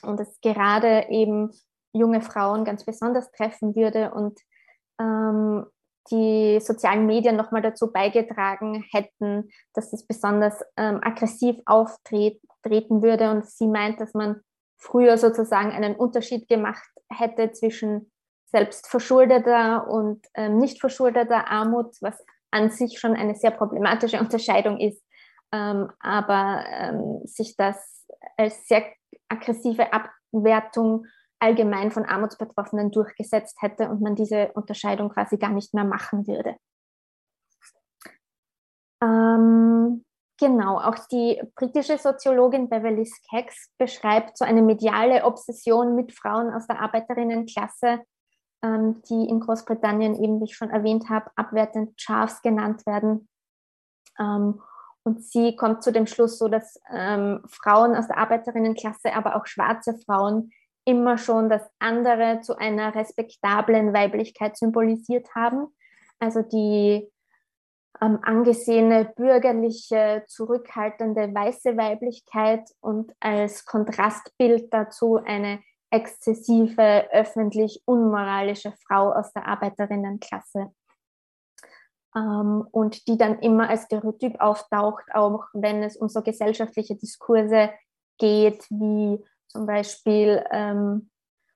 [0.00, 1.50] und es gerade eben
[1.92, 4.40] junge Frauen ganz besonders treffen würde und
[5.00, 5.66] ähm,
[6.10, 13.30] die sozialen Medien nochmal dazu beigetragen hätten, dass es besonders ähm, aggressiv auftreten würde.
[13.30, 14.40] Und sie meint, dass man
[14.78, 18.10] früher sozusagen einen Unterschied gemacht hätte zwischen
[18.46, 25.02] selbstverschuldeter und ähm, nicht verschuldeter Armut, was an sich schon eine sehr problematische Unterscheidung ist,
[25.52, 28.06] ähm, aber ähm, sich das
[28.36, 28.84] als sehr
[29.28, 31.06] aggressive Abwertung
[31.40, 36.56] allgemein von Armutsbetroffenen durchgesetzt hätte und man diese Unterscheidung quasi gar nicht mehr machen würde.
[39.00, 40.04] Ähm,
[40.38, 46.66] genau, auch die britische Soziologin Beverly Skaggs beschreibt so eine mediale Obsession mit Frauen aus
[46.66, 48.00] der Arbeiterinnenklasse,
[48.64, 53.28] ähm, die in Großbritannien eben, wie ich schon erwähnt habe, abwertend Schafs genannt werden.
[54.18, 54.60] Ähm,
[55.04, 59.46] und sie kommt zu dem Schluss, so dass ähm, Frauen aus der Arbeiterinnenklasse, aber auch
[59.46, 60.50] schwarze Frauen
[60.88, 65.66] immer schon das andere zu einer respektablen Weiblichkeit symbolisiert haben.
[66.18, 67.12] Also die
[68.00, 79.12] ähm, angesehene bürgerliche, zurückhaltende weiße Weiblichkeit und als Kontrastbild dazu eine exzessive, öffentlich unmoralische Frau
[79.12, 80.72] aus der Arbeiterinnenklasse.
[82.16, 87.70] Ähm, und die dann immer als Stereotyp auftaucht, auch wenn es um so gesellschaftliche Diskurse
[88.16, 91.10] geht, wie zum Beispiel ähm,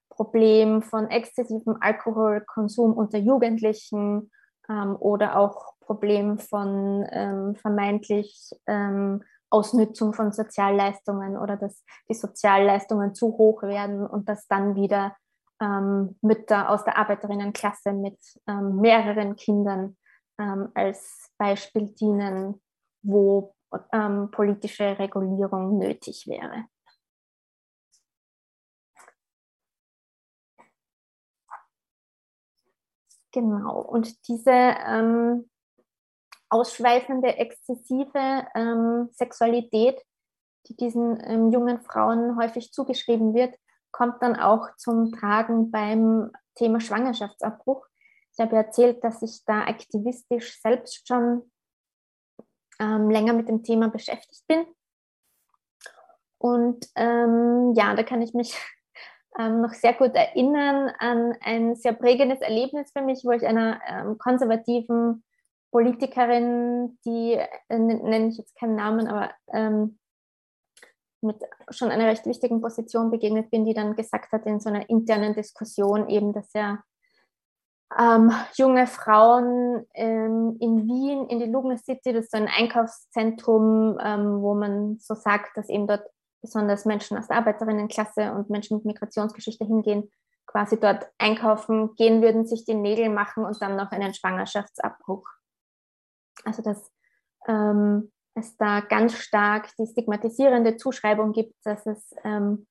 [0.09, 4.31] Problem von exzessivem Alkoholkonsum unter Jugendlichen
[4.69, 13.15] ähm, oder auch Problem von ähm, vermeintlich ähm, Ausnützung von Sozialleistungen oder dass die Sozialleistungen
[13.15, 15.15] zu hoch werden und dass dann wieder
[15.61, 19.97] ähm, Mütter aus der Arbeiterinnenklasse mit ähm, mehreren Kindern
[20.39, 22.61] ähm, als Beispiel dienen,
[23.03, 23.55] wo
[23.93, 26.65] ähm, politische Regulierung nötig wäre.
[33.33, 35.49] Genau, und diese ähm,
[36.51, 40.01] ausschweifende, exzessive ähm, Sexualität,
[40.67, 43.57] die diesen ähm, jungen Frauen häufig zugeschrieben wird,
[43.91, 47.87] kommt dann auch zum Tragen beim Thema Schwangerschaftsabbruch.
[48.35, 51.51] Ich habe erzählt, dass ich da aktivistisch selbst schon
[52.79, 54.67] ähm, länger mit dem Thema beschäftigt bin.
[56.39, 58.59] Und ähm, ja, da kann ich mich
[59.39, 63.81] ähm, noch sehr gut erinnern an ein sehr prägendes Erlebnis für mich, wo ich einer
[63.89, 65.25] ähm, konservativen
[65.71, 69.99] Politikerin, die äh, nenne ich jetzt keinen Namen, aber ähm,
[71.23, 71.37] mit
[71.71, 75.35] schon einer recht wichtigen Position begegnet bin, die dann gesagt hat in so einer internen
[75.35, 76.83] Diskussion eben, dass ja
[77.99, 83.99] ähm, junge Frauen ähm, in Wien, in die Lugner City, das ist so ein Einkaufszentrum,
[84.03, 86.05] ähm, wo man so sagt, dass eben dort
[86.43, 90.11] besonders Menschen aus der Arbeiterinnenklasse und Menschen mit Migrationsgeschichte hingehen,
[90.47, 95.27] quasi dort einkaufen gehen würden, sich die Nägel machen und dann noch einen Schwangerschaftsabbruch
[96.45, 96.91] also dass
[97.47, 102.67] ähm, es da ganz stark die stigmatisierende Zuschreibung gibt, dass es ähm,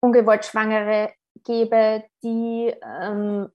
[0.00, 1.12] ungewollt Schwangere
[1.44, 3.48] gäbe, die ähm,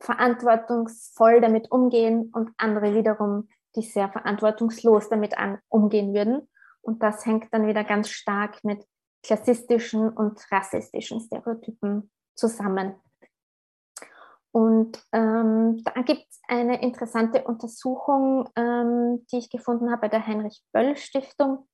[0.00, 6.48] verantwortungsvoll damit umgehen und andere wiederum, die sehr verantwortungslos damit an, umgehen würden.
[6.82, 8.86] Und das hängt dann wieder ganz stark mit
[9.22, 12.96] klassistischen und rassistischen Stereotypen zusammen.
[14.50, 20.26] Und ähm, da gibt es eine interessante Untersuchung, ähm, die ich gefunden habe bei der
[20.26, 21.66] Heinrich-Böll-Stiftung.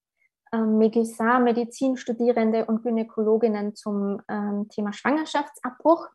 [0.52, 6.08] Ähm, Megisa, Medizinstudierende und Gynäkologinnen zum ähm, Thema Schwangerschaftsabbruch.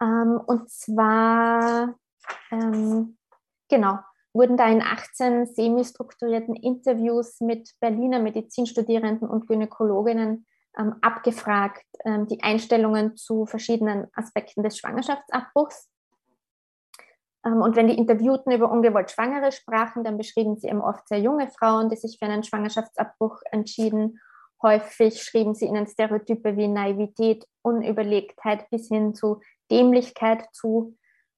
[0.00, 1.94] Ähm, und zwar,
[2.50, 3.18] ähm,
[3.68, 3.98] genau,
[4.36, 10.46] wurden da in 18 semi-strukturierten Interviews mit Berliner Medizinstudierenden und Gynäkologinnen
[10.78, 15.88] ähm, abgefragt, ähm, die Einstellungen zu verschiedenen Aspekten des Schwangerschaftsabbruchs.
[17.44, 21.20] Ähm, und wenn die Interviewten über ungewollt Schwangere sprachen, dann beschrieben sie eben oft sehr
[21.20, 24.20] junge Frauen, die sich für einen Schwangerschaftsabbruch entschieden.
[24.62, 30.96] Häufig schrieben sie ihnen Stereotype wie Naivität, Unüberlegtheit bis hin zu Dämlichkeit zu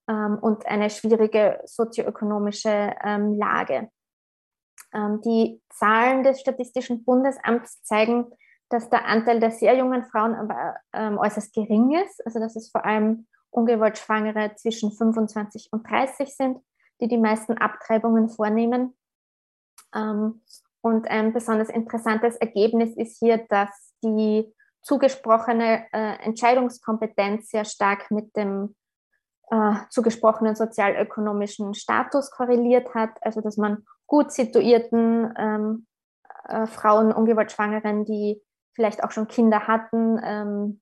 [0.08, 3.90] ähm, und eine schwierige sozioökonomische ähm, Lage.
[4.92, 8.26] Ähm, die Zahlen des Statistischen Bundesamts zeigen,
[8.70, 12.70] dass der Anteil der sehr jungen Frauen aber ähm, äußerst gering ist, also dass es
[12.70, 16.58] vor allem ungewollt Schwangere zwischen 25 und 30 sind,
[17.00, 18.96] die die meisten Abtreibungen vornehmen.
[19.94, 20.42] Ähm,
[20.80, 28.34] und ein besonders interessantes Ergebnis ist hier, dass die zugesprochene äh, Entscheidungskompetenz sehr stark mit
[28.36, 28.76] dem
[29.50, 35.86] äh, zugesprochenen sozialökonomischen Status korreliert hat, also dass man gut situierten ähm,
[36.48, 38.42] äh, Frauen, ungewollt Schwangeren, die
[38.74, 40.80] vielleicht auch schon Kinder hatten, ähm,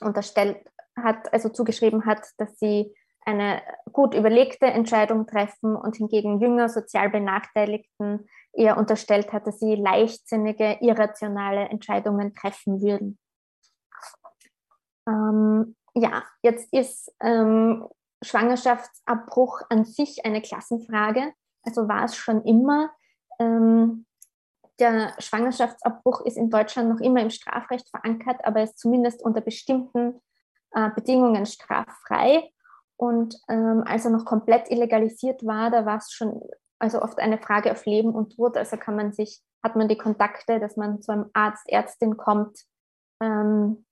[0.00, 0.58] unterstellt
[0.96, 3.62] hat, also zugeschrieben hat, dass sie eine
[3.92, 10.78] gut überlegte Entscheidung treffen und hingegen jünger sozial Benachteiligten eher unterstellt hat, dass sie leichtsinnige,
[10.80, 13.18] irrationale Entscheidungen treffen würden.
[15.08, 17.86] Ähm, ja, jetzt ist ähm,
[18.22, 21.32] Schwangerschaftsabbruch an sich eine Klassenfrage.
[21.64, 22.90] Also war es schon immer.
[23.38, 24.06] Ähm,
[24.78, 30.20] der Schwangerschaftsabbruch ist in Deutschland noch immer im Strafrecht verankert, aber ist zumindest unter bestimmten
[30.72, 32.50] äh, Bedingungen straffrei.
[32.96, 36.40] Und ähm, als er noch komplett illegalisiert war, da war es schon
[36.78, 38.56] also oft eine Frage auf Leben und Tod.
[38.56, 42.58] Also kann man sich, hat man die Kontakte, dass man zu einem Arzt, Ärztin kommt,
[43.20, 43.84] ähm,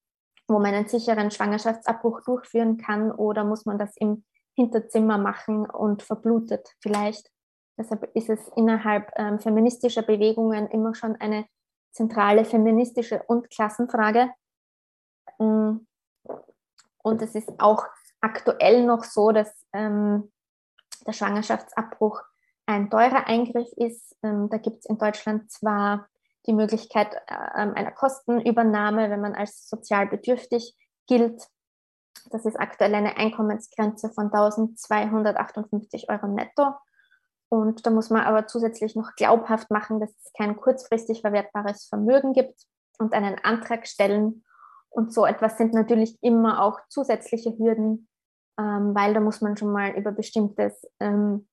[0.50, 6.02] wo man einen sicheren Schwangerschaftsabbruch durchführen kann oder muss man das im Hinterzimmer machen und
[6.02, 7.30] verblutet vielleicht.
[7.78, 11.46] Deshalb ist es innerhalb ähm, feministischer Bewegungen immer schon eine
[11.92, 14.30] zentrale feministische und Klassenfrage.
[15.38, 15.78] Mm.
[17.02, 17.86] Und es ist auch
[18.20, 20.30] aktuell noch so, dass ähm,
[21.06, 22.20] der Schwangerschaftsabbruch
[22.66, 24.16] ein teurer Eingriff ist.
[24.22, 26.08] Ähm, da gibt es in Deutschland zwar
[26.46, 30.76] die Möglichkeit äh, einer Kostenübernahme, wenn man als sozial bedürftig
[31.06, 31.42] gilt.
[32.30, 36.74] Das ist aktuell eine Einkommensgrenze von 1258 Euro netto.
[37.48, 42.32] Und da muss man aber zusätzlich noch glaubhaft machen, dass es kein kurzfristig verwertbares Vermögen
[42.32, 42.66] gibt
[42.98, 44.44] und einen Antrag stellen.
[44.88, 48.08] Und so etwas sind natürlich immer auch zusätzliche Hürden,
[48.58, 51.48] ähm, weil da muss man schon mal über bestimmtes ähm,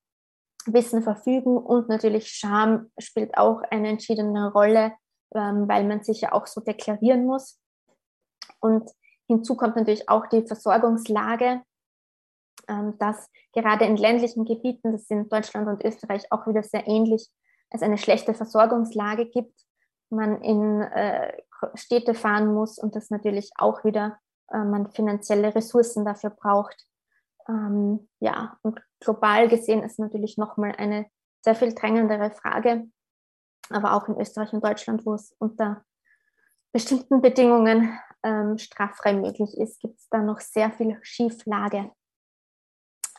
[0.73, 4.93] Wissen verfügen und natürlich Scham spielt auch eine entschiedene Rolle,
[5.33, 7.59] ähm, weil man sich ja auch so deklarieren muss.
[8.59, 8.89] Und
[9.27, 11.61] hinzu kommt natürlich auch die Versorgungslage.
[12.69, 17.29] Ähm, dass gerade in ländlichen Gebieten, das sind Deutschland und Österreich auch wieder sehr ähnlich,
[17.69, 19.61] es eine schlechte Versorgungslage gibt,
[20.09, 21.33] man in äh,
[21.75, 24.19] Städte fahren muss und das natürlich auch wieder
[24.51, 26.86] äh, man finanzielle Ressourcen dafür braucht.
[27.47, 31.05] Ähm, ja, und global gesehen ist natürlich nochmal eine
[31.43, 32.87] sehr viel drängendere Frage,
[33.69, 35.83] aber auch in Österreich und Deutschland, wo es unter
[36.73, 41.91] bestimmten Bedingungen ähm, straffrei möglich ist, gibt es da noch sehr viel Schieflage.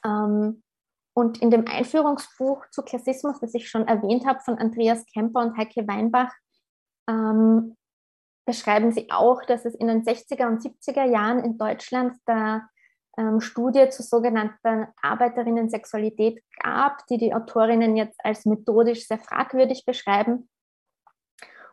[0.05, 0.63] Ähm,
[1.15, 5.57] und in dem Einführungsbuch zu Klassismus, das ich schon erwähnt habe, von Andreas Kemper und
[5.57, 6.33] Heike Weinbach,
[7.09, 7.77] ähm,
[8.47, 12.69] beschreiben sie auch, dass es in den 60er und 70er Jahren in Deutschland da
[13.19, 20.49] ähm, Studie zur sogenannten Arbeiterinnen-Sexualität gab, die die Autorinnen jetzt als methodisch sehr fragwürdig beschreiben.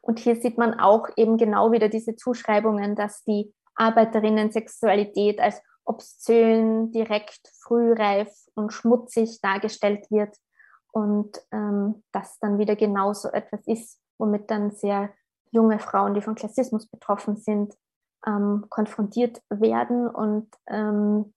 [0.01, 6.91] Und hier sieht man auch eben genau wieder diese Zuschreibungen, dass die Arbeiterinnen-Sexualität als obszön,
[6.91, 10.36] direkt, frühreif und schmutzig dargestellt wird
[10.91, 15.13] und ähm, das dann wieder genauso etwas ist, womit dann sehr
[15.51, 17.75] junge Frauen, die von Klassismus betroffen sind,
[18.25, 20.08] ähm, konfrontiert werden.
[20.08, 21.34] Und ähm,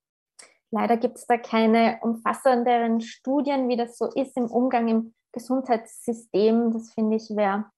[0.70, 6.72] leider gibt es da keine umfassenderen Studien, wie das so ist im Umgang im Gesundheitssystem.
[6.72, 7.70] Das finde ich wäre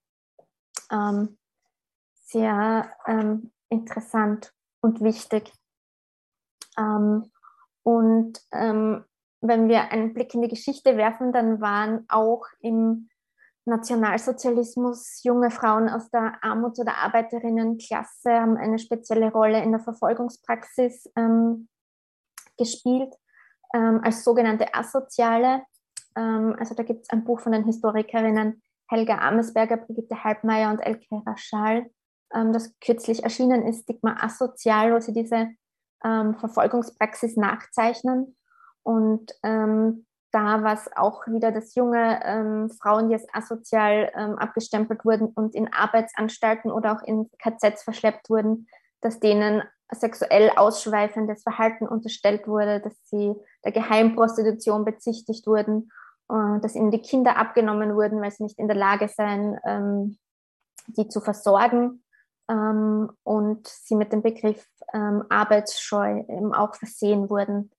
[0.90, 1.38] ähm,
[2.14, 5.52] sehr ähm, interessant und wichtig.
[6.78, 7.30] Ähm,
[7.82, 9.04] und ähm,
[9.40, 13.08] wenn wir einen Blick in die Geschichte werfen, dann waren auch im
[13.64, 21.10] Nationalsozialismus junge Frauen aus der Armuts- oder Arbeiterinnenklasse haben eine spezielle Rolle in der Verfolgungspraxis
[21.16, 21.68] ähm,
[22.60, 23.12] gespielt,
[23.74, 25.62] ähm, als sogenannte Asoziale.
[26.16, 30.80] Ähm, also da gibt es ein Buch von den Historikerinnen Helga Amesberger, Brigitte Halbmeier und
[30.80, 31.90] Elke Raschal,
[32.34, 35.48] ähm, das kürzlich erschienen ist, Stigma Asozial, wo sie diese
[36.04, 38.36] ähm, Verfolgungspraxis nachzeichnen.
[38.82, 44.38] Und ähm, da war es auch wieder, dass junge ähm, Frauen, die als asozial ähm,
[44.38, 48.68] abgestempelt wurden und in Arbeitsanstalten oder auch in KZs verschleppt wurden,
[49.00, 53.34] dass denen sexuell ausschweifendes Verhalten unterstellt wurde, dass sie
[53.64, 55.90] der Geheimprostitution bezichtigt wurden,
[56.28, 60.18] äh, dass ihnen die Kinder abgenommen wurden, weil sie nicht in der Lage seien, ähm,
[60.86, 62.04] die zu versorgen
[62.48, 67.70] ähm, und sie mit dem Begriff ähm, Arbeitsscheu eben auch versehen wurden.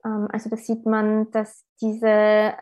[0.00, 2.54] Also da sieht man, dass diese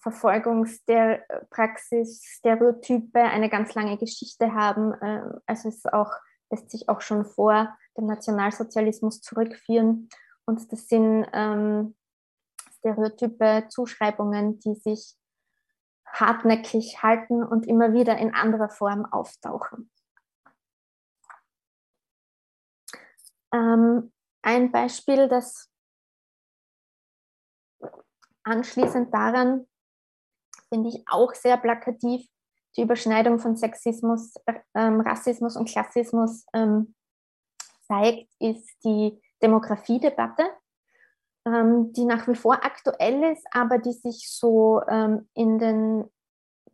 [0.00, 4.92] Verfolgungspraxis, Stereotype eine ganz lange Geschichte haben.
[4.94, 6.10] Äh, also es auch,
[6.50, 10.08] lässt sich auch schon vor dem Nationalsozialismus zurückführen.
[10.46, 11.96] Und das sind ähm,
[12.78, 15.16] Stereotype, Zuschreibungen, die sich
[16.06, 19.90] hartnäckig halten und immer wieder in anderer Form auftauchen.
[23.52, 25.70] Ähm, ein Beispiel, das
[28.44, 29.66] anschließend daran,
[30.68, 32.26] finde ich auch sehr plakativ,
[32.76, 34.34] die Überschneidung von Sexismus,
[34.74, 36.94] ähm, Rassismus und Klassismus ähm,
[37.86, 40.44] zeigt, ist die Demografiedebatte,
[41.46, 44.80] ähm, die nach wie vor aktuell ist, aber die sich so
[45.34, 46.04] in den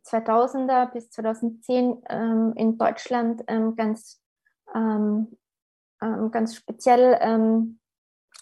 [0.05, 4.21] 2000er bis 2010 ähm, in Deutschland ganz,
[4.71, 7.77] ganz speziell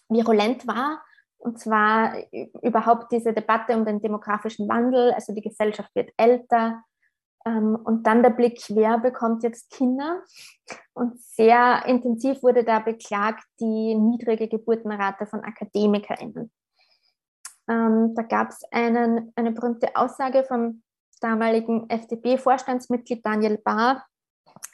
[0.10, 1.04] virulent war.
[1.38, 2.16] Und zwar
[2.62, 6.84] überhaupt diese Debatte um den demografischen Wandel, also die Gesellschaft wird älter.
[7.46, 10.22] Ähm, und dann der Blick, wer bekommt jetzt Kinder?
[10.94, 16.52] Und sehr intensiv wurde da beklagt die niedrige Geburtenrate von AkademikerInnen.
[17.68, 20.84] Ähm, da gab es eine berühmte Aussage vom
[21.22, 24.06] damaligen FDP-Vorstandsmitglied Daniel Bahr,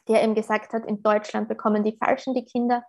[0.07, 2.83] der eben gesagt hat, in Deutschland bekommen die Falschen die Kinder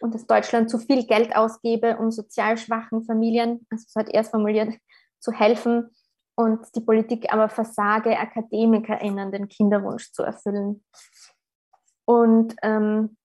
[0.00, 4.22] und dass Deutschland zu viel Geld ausgebe, um sozial schwachen Familien, also so hat er
[4.22, 4.74] es formuliert,
[5.20, 5.90] zu helfen
[6.36, 10.84] und die Politik aber versage, AkademikerInnen den Kinderwunsch zu erfüllen.
[12.04, 13.16] Und ähm,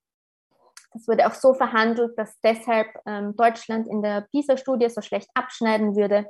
[0.93, 5.95] das wurde auch so verhandelt, dass deshalb ähm, Deutschland in der PISA-Studie so schlecht abschneiden
[5.95, 6.29] würde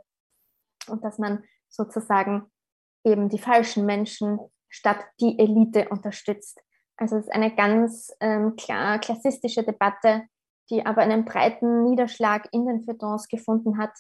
[0.88, 2.52] und dass man sozusagen
[3.04, 6.62] eben die falschen Menschen statt die Elite unterstützt.
[6.98, 10.24] Also es ist eine ganz ähm, klar klassistische Debatte,
[10.70, 13.92] die aber einen breiten Niederschlag in den Feuilletons gefunden hat,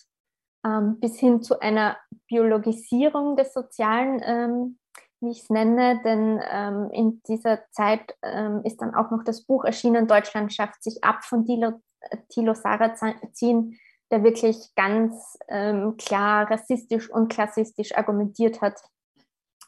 [0.66, 1.97] ähm, bis hin zu einer
[2.28, 4.78] Biologisierung des Sozialen, ähm,
[5.20, 6.01] wie ich es nenne.
[6.03, 10.84] Denn ähm, in dieser Zeit ähm, ist dann auch noch das Buch erschienen, Deutschland schafft
[10.84, 11.82] sich ab von Thilo,
[12.30, 13.78] Thilo Sarrazin,
[14.12, 18.82] der wirklich ganz ähm, klar rassistisch und klassistisch argumentiert hat.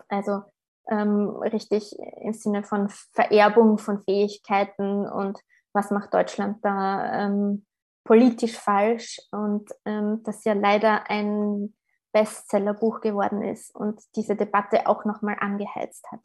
[0.09, 0.41] Also
[0.89, 5.39] ähm, richtig im Sinne von Vererbung von Fähigkeiten und
[5.71, 7.65] was macht Deutschland da ähm,
[8.03, 11.73] politisch falsch und ähm, das ja leider ein
[12.11, 16.21] Bestsellerbuch geworden ist und diese Debatte auch nochmal angeheizt hat.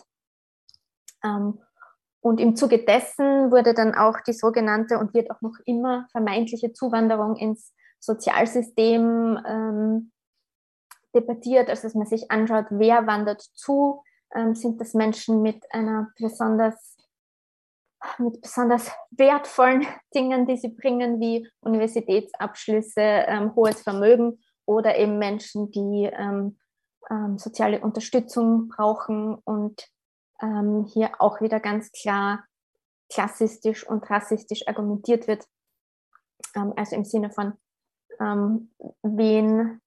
[1.24, 1.60] Ähm,
[2.20, 6.72] und im Zuge dessen wurde dann auch die sogenannte und wird auch noch immer vermeintliche
[6.72, 10.12] Zuwanderung ins Sozialsystem ähm,
[11.14, 14.02] debattiert, also dass man sich anschaut, wer wandert zu,
[14.34, 16.97] ähm, sind das Menschen mit einer besonders
[18.18, 25.70] mit besonders wertvollen Dingen, die sie bringen, wie Universitätsabschlüsse, ähm, hohes Vermögen oder eben Menschen,
[25.70, 26.58] die ähm,
[27.10, 29.88] ähm, soziale Unterstützung brauchen und
[30.42, 32.44] ähm, hier auch wieder ganz klar
[33.10, 35.46] klassistisch und rassistisch argumentiert wird.
[36.54, 37.54] Ähm, also im Sinne von,
[38.20, 38.70] ähm,
[39.02, 39.80] wen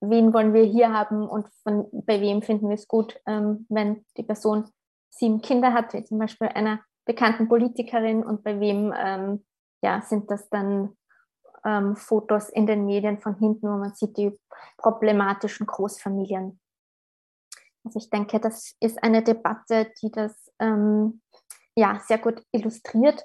[0.00, 4.22] wen wollen wir hier haben und von, bei wem finden wir es gut, wenn die
[4.22, 4.70] Person
[5.10, 6.80] sieben Kinder hat, wie zum Beispiel einer
[7.10, 9.44] bekannten Politikerin und bei wem ähm,
[9.82, 10.96] ja, sind das dann
[11.64, 14.38] ähm, Fotos in den Medien von hinten, wo man sieht die
[14.78, 16.60] problematischen Großfamilien.
[17.82, 21.20] Also ich denke, das ist eine Debatte, die das ähm,
[21.74, 23.24] ja, sehr gut illustriert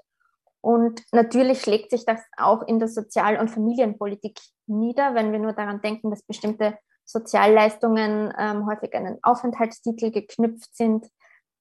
[0.61, 5.53] und natürlich schlägt sich das auch in der Sozial- und Familienpolitik nieder, wenn wir nur
[5.53, 11.05] daran denken, dass bestimmte Sozialleistungen ähm, häufig an einen Aufenthaltstitel geknüpft sind,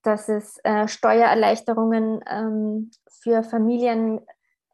[0.05, 4.21] dass es äh, Steuererleichterungen ähm, für Familien,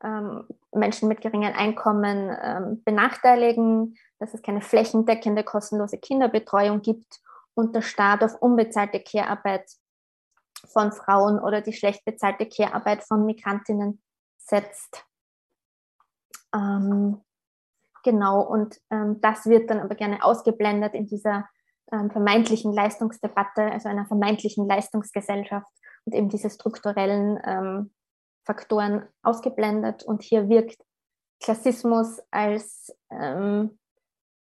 [0.04, 7.20] ähm, Menschen mit geringen Einkommen ähm, benachteiligen, dass es keine flächendeckende kostenlose Kinderbetreuung gibt
[7.54, 9.70] und der Staat auf unbezahlte Care-Arbeit
[10.68, 14.02] von Frauen oder die schlecht bezahlte Care-Arbeit von Migrantinnen
[14.38, 15.06] setzt.
[16.54, 17.22] Ähm,
[18.04, 21.48] genau, und ähm, das wird dann aber gerne ausgeblendet in dieser
[22.10, 25.68] vermeintlichen Leistungsdebatte, also einer vermeintlichen Leistungsgesellschaft
[26.06, 27.94] und eben diese strukturellen ähm,
[28.46, 30.04] Faktoren ausgeblendet.
[30.04, 30.82] Und hier wirkt
[31.42, 33.78] Klassismus als ähm,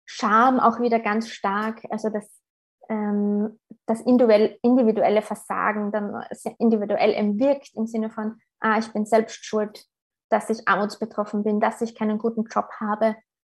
[0.04, 2.42] Scham auch wieder ganz stark, also das
[2.88, 6.24] ähm, das individuelle Versagen dann
[6.58, 9.86] individuell wirkt im Sinne von, ah, ich bin selbst schuld,
[10.28, 13.16] dass ich armutsbetroffen bin, dass ich keinen guten Job habe.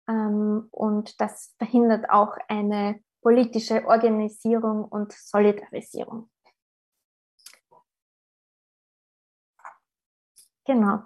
[0.08, 6.28] Ähm, und das verhindert auch eine politische Organisierung und Solidarisierung.
[10.66, 11.04] Genau.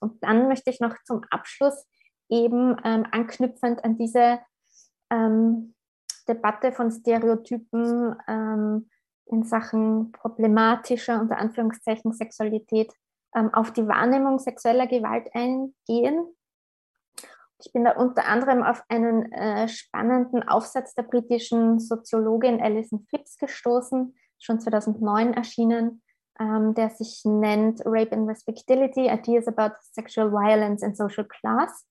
[0.00, 1.86] Und dann möchte ich noch zum Abschluss
[2.28, 4.40] eben ähm, anknüpfend an diese
[5.10, 5.74] ähm,
[6.28, 8.88] Debatte von Stereotypen ähm,
[9.26, 12.92] in Sachen problematischer, unter Anführungszeichen, Sexualität
[13.34, 16.34] ähm, auf die Wahrnehmung sexueller Gewalt eingehen.
[17.64, 23.38] Ich bin da unter anderem auf einen äh, spannenden Aufsatz der britischen Soziologin Alison Phipps
[23.38, 26.02] gestoßen, schon 2009 erschienen,
[26.40, 31.86] ähm, der sich nennt Rape and Respectability, Ideas about Sexual Violence and Social Class.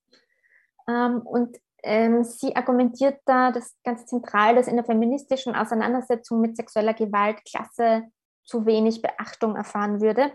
[0.90, 6.58] Ähm, und ähm, sie argumentiert da das ganz zentral, dass in der feministischen Auseinandersetzung mit
[6.58, 8.04] sexueller Gewalt Klasse
[8.44, 10.34] zu wenig Beachtung erfahren würde.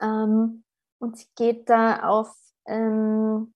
[0.00, 0.64] Ähm,
[0.98, 2.34] und sie geht da auf
[2.66, 3.52] ähm,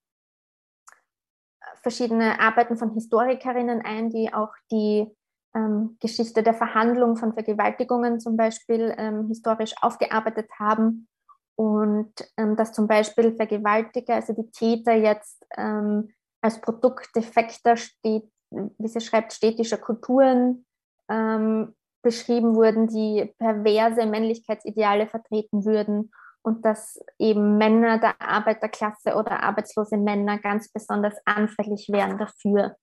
[1.82, 5.06] verschiedene Arbeiten von Historikerinnen ein, die auch die
[5.54, 11.08] ähm, Geschichte der Verhandlung von Vergewaltigungen zum Beispiel ähm, historisch aufgearbeitet haben.
[11.56, 16.10] Und ähm, dass zum Beispiel Vergewaltiger, also die Täter jetzt ähm,
[16.40, 20.64] als Produkt defekter, steht, wie sie schreibt, städtischer Kulturen
[21.10, 26.10] ähm, beschrieben wurden, die perverse Männlichkeitsideale vertreten würden
[26.42, 32.76] und dass eben Männer der Arbeiterklasse oder arbeitslose Männer ganz besonders anfällig wären dafür,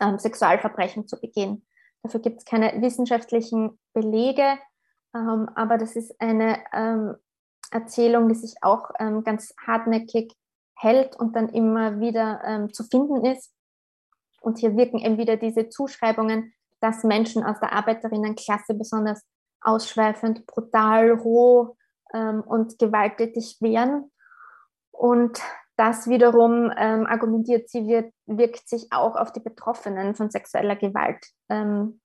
[0.00, 1.66] ähm, Sexualverbrechen zu begehen.
[2.02, 4.58] Dafür gibt es keine wissenschaftlichen Belege,
[5.14, 7.14] ähm, aber das ist eine ähm,
[7.70, 10.32] Erzählung, die sich auch ähm, ganz hartnäckig
[10.76, 13.52] hält und dann immer wieder ähm, zu finden ist.
[14.40, 19.24] Und hier wirken eben wieder diese Zuschreibungen, dass Menschen aus der Arbeiterinnenklasse besonders
[19.62, 21.76] ausschweifend, brutal, roh
[22.14, 24.10] ähm, und gewalttätig wären.
[24.90, 25.40] Und
[25.76, 31.26] das wiederum ähm, argumentiert sie, wird, wirkt sich auch auf die Betroffenen von sexueller Gewalt
[31.48, 32.00] ähm,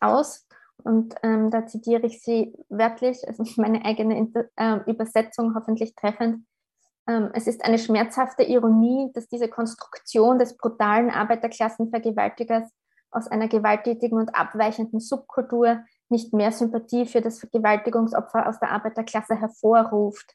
[0.00, 0.46] aus.
[0.82, 6.46] Und ähm, da zitiere ich sie wörtlich, also meine eigene Inter äh, Übersetzung hoffentlich treffend.
[7.08, 12.70] Ähm, es ist eine schmerzhafte Ironie, dass diese Konstruktion des brutalen Arbeiterklassenvergewaltigers
[13.10, 15.84] aus einer gewalttätigen und abweichenden Subkultur
[16.14, 20.34] nicht mehr Sympathie für das Vergewaltigungsopfer aus der Arbeiterklasse hervorruft.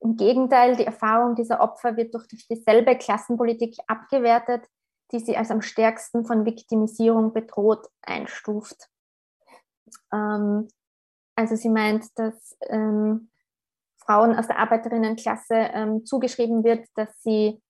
[0.00, 4.66] Im Gegenteil, die Erfahrung dieser Opfer wird durch dieselbe Klassenpolitik abgewertet,
[5.12, 8.88] die sie als am stärksten von Viktimisierung bedroht einstuft.
[10.12, 10.68] Ähm,
[11.36, 13.30] also sie meint, dass ähm,
[13.96, 17.60] Frauen aus der Arbeiterinnenklasse ähm, zugeschrieben wird, dass sie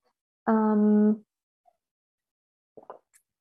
[0.46, 1.24] ähm,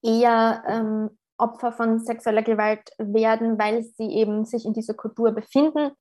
[0.01, 5.91] eher ähm, Opfer von sexueller Gewalt werden, weil sie eben sich in dieser Kultur befinden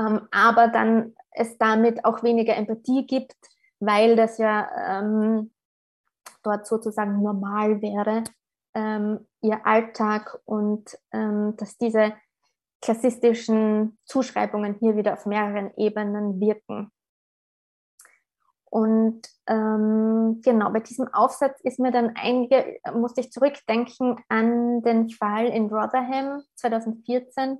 [0.00, 3.36] ähm, aber dann es damit auch weniger Empathie gibt,
[3.80, 5.50] weil das ja ähm,
[6.42, 8.24] dort sozusagen normal wäre,
[8.74, 12.14] ähm, ihr Alltag und ähm, dass diese
[12.80, 16.90] klassistischen Zuschreibungen hier wieder auf mehreren Ebenen wirken.
[18.70, 25.10] Und ähm, genau, bei diesem Aufsatz ist mir dann einige, musste ich zurückdenken an den
[25.10, 27.58] Fall in Rotherham 2014,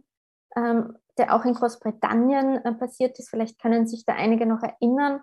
[0.56, 3.28] ähm, der auch in Großbritannien äh, passiert ist.
[3.28, 5.20] Vielleicht können sich da einige noch erinnern.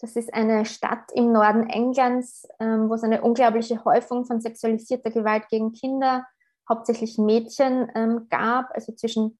[0.00, 5.10] Das ist eine Stadt im Norden Englands, ähm, wo es eine unglaubliche Häufung von sexualisierter
[5.10, 6.26] Gewalt gegen Kinder,
[6.68, 8.70] hauptsächlich Mädchen, ähm, gab.
[8.74, 9.38] Also zwischen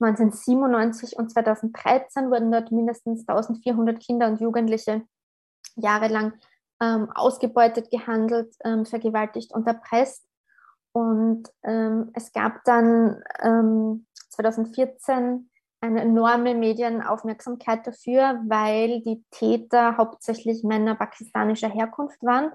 [0.00, 5.02] 1997 und 2013 wurden dort mindestens 1400 Kinder und Jugendliche
[5.76, 6.32] jahrelang
[6.80, 10.24] ähm, ausgebeutet, gehandelt, ähm, vergewaltigt und erpresst.
[10.92, 15.50] Und ähm, es gab dann ähm, 2014
[15.80, 22.52] eine enorme Medienaufmerksamkeit dafür, weil die Täter hauptsächlich Männer pakistanischer Herkunft waren.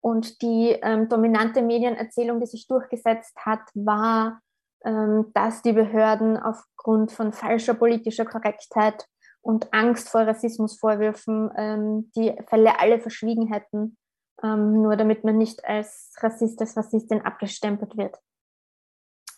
[0.00, 4.40] Und die ähm, dominante Medienerzählung, die sich durchgesetzt hat, war,
[4.84, 9.06] ähm, dass die Behörden aufgrund von falscher politischer Korrektheit
[9.42, 13.96] und Angst vor Rassismusvorwürfen ähm, die Fälle alle verschwiegen hätten,
[14.42, 18.16] ähm, nur damit man nicht als Rassist, als Rassistin abgestempelt wird.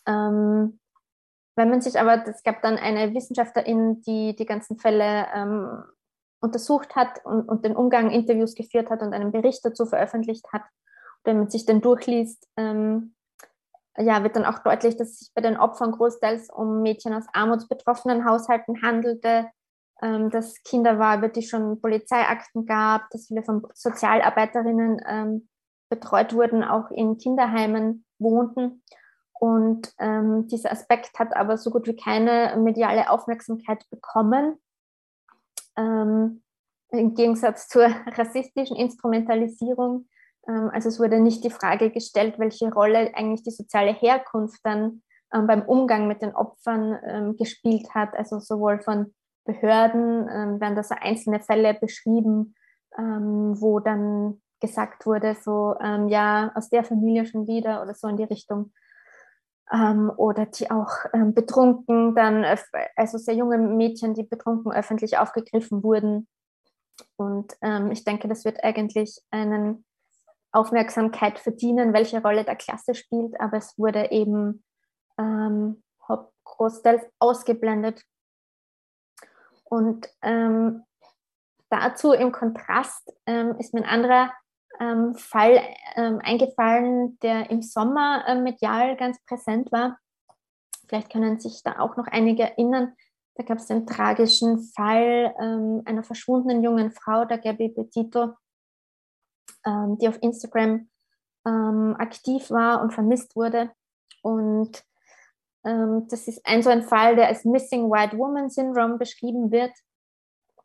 [0.05, 0.79] Ähm,
[1.55, 5.83] wenn man sich aber, es gab dann eine Wissenschaftlerin, die die ganzen Fälle ähm,
[6.41, 10.63] untersucht hat und, und, den Umgang Interviews geführt hat und einen Bericht dazu veröffentlicht hat.
[11.23, 13.13] wenn man sich den durchliest, ähm,
[13.97, 17.25] ja, wird dann auch deutlich, dass es sich bei den Opfern großteils um Mädchen aus
[17.33, 19.49] armutsbetroffenen Haushalten handelte,
[20.01, 25.47] dass Kinder war, über die schon Polizeiakten gab, dass viele von Sozialarbeiterinnen ähm,
[25.91, 28.81] betreut wurden, auch in Kinderheimen wohnten.
[29.41, 34.57] Und ähm, dieser Aspekt hat aber so gut wie keine mediale Aufmerksamkeit bekommen.
[35.75, 36.43] Ähm,
[36.89, 37.85] Im Gegensatz zur
[38.17, 40.07] rassistischen Instrumentalisierung.
[40.47, 45.01] Ähm, also es wurde nicht die Frage gestellt, welche Rolle eigentlich die soziale Herkunft dann
[45.33, 48.15] ähm, beim Umgang mit den Opfern ähm, gespielt hat.
[48.15, 49.13] Also sowohl von
[49.45, 52.55] Behörden ähm, werden da so einzelne Fälle beschrieben,
[52.93, 58.25] wo dann gesagt wurde, so ja, aus der Familie schon wieder oder so in die
[58.25, 58.73] Richtung
[59.71, 62.45] ähm, oder die auch ähm, betrunken dann,
[62.95, 66.27] also sehr junge Mädchen, die betrunken öffentlich aufgegriffen wurden.
[67.15, 69.85] Und ähm, ich denke, das wird eigentlich einen
[70.51, 74.63] Aufmerksamkeit verdienen, welche Rolle der Klasse spielt, aber es wurde eben
[75.17, 75.81] ähm,
[76.43, 78.03] großteils ausgeblendet.
[79.71, 80.83] Und ähm,
[81.69, 84.33] dazu im Kontrast ähm, ist mir ein anderer
[84.81, 85.61] ähm, Fall
[85.95, 89.97] ähm, eingefallen, der im Sommer äh, medial ganz präsent war.
[90.87, 92.93] Vielleicht können sich da auch noch einige erinnern.
[93.35, 98.33] Da gab es den tragischen Fall ähm, einer verschwundenen jungen Frau, der Gabi Petito,
[99.65, 100.89] ähm, die auf Instagram
[101.47, 103.71] ähm, aktiv war und vermisst wurde.
[104.21, 104.90] Und ähm,
[105.63, 109.71] das ist ein so ein Fall, der als Missing White Woman Syndrome beschrieben wird.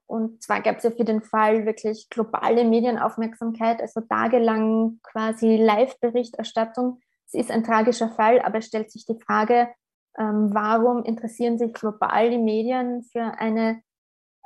[0.07, 7.01] Und zwar gab es ja für den Fall wirklich globale Medienaufmerksamkeit, also tagelang quasi Live-Berichterstattung.
[7.27, 9.69] Es ist ein tragischer Fall, aber es stellt sich die Frage,
[10.17, 13.83] ähm, warum interessieren sich global die Medien für, eine,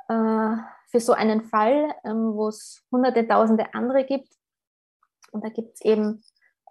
[0.09, 0.55] äh,
[0.89, 4.33] für so einen Fall, ähm, wo es hunderte, tausende andere gibt.
[5.31, 6.23] Und da gibt es eben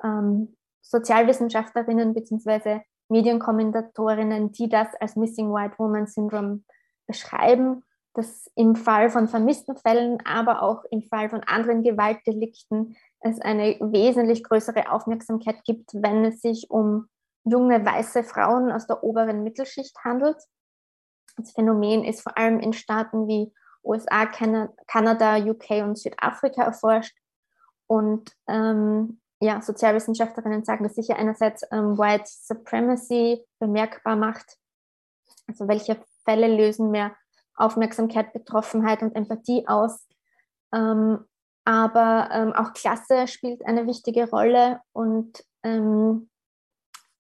[0.03, 2.81] ähm, Sozialwissenschaftlerinnen bzw.
[3.11, 6.63] Medienkommentatorinnen, die das als Missing White Woman Syndrome
[7.07, 7.85] beschreiben,
[8.15, 13.79] dass im Fall von vermissten Fällen, aber auch im Fall von anderen Gewaltdelikten es eine
[13.81, 17.09] wesentlich größere Aufmerksamkeit gibt, wenn es sich um
[17.45, 20.37] junge weiße Frauen aus der oberen Mittelschicht handelt.
[21.37, 23.53] Das Phänomen ist vor allem in Staaten wie
[23.83, 27.17] USA, Kanada, UK und Südafrika erforscht.
[27.87, 34.59] Und ähm, ja, Sozialwissenschaftlerinnen sagen, dass sich ja einerseits ähm, White Supremacy bemerkbar macht.
[35.47, 37.17] Also welche Fälle lösen mehr
[37.55, 40.07] Aufmerksamkeit, Betroffenheit und Empathie aus.
[40.73, 41.25] Ähm,
[41.65, 46.31] aber ähm, auch Klasse spielt eine wichtige Rolle und ähm,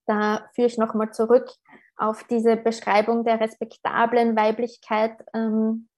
[0.06, 1.50] da führe ich nochmal zurück
[1.96, 5.88] auf diese Beschreibung der respektablen Weiblichkeit ähm,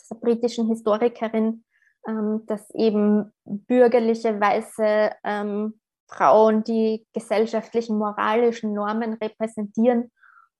[0.00, 1.64] dieser britischen Historikerin
[2.06, 10.10] ähm, dass eben bürgerliche weiße ähm, Frauen die gesellschaftlichen moralischen Normen repräsentieren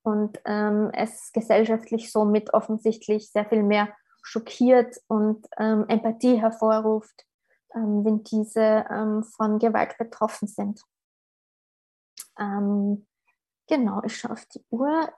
[0.03, 3.88] und ähm, es gesellschaftlich somit offensichtlich sehr viel mehr
[4.22, 7.26] schockiert und ähm, Empathie hervorruft,
[7.74, 10.82] ähm, wenn diese ähm, von Gewalt betroffen sind.
[13.68, 15.09] genau, ich schaue auf die Uhr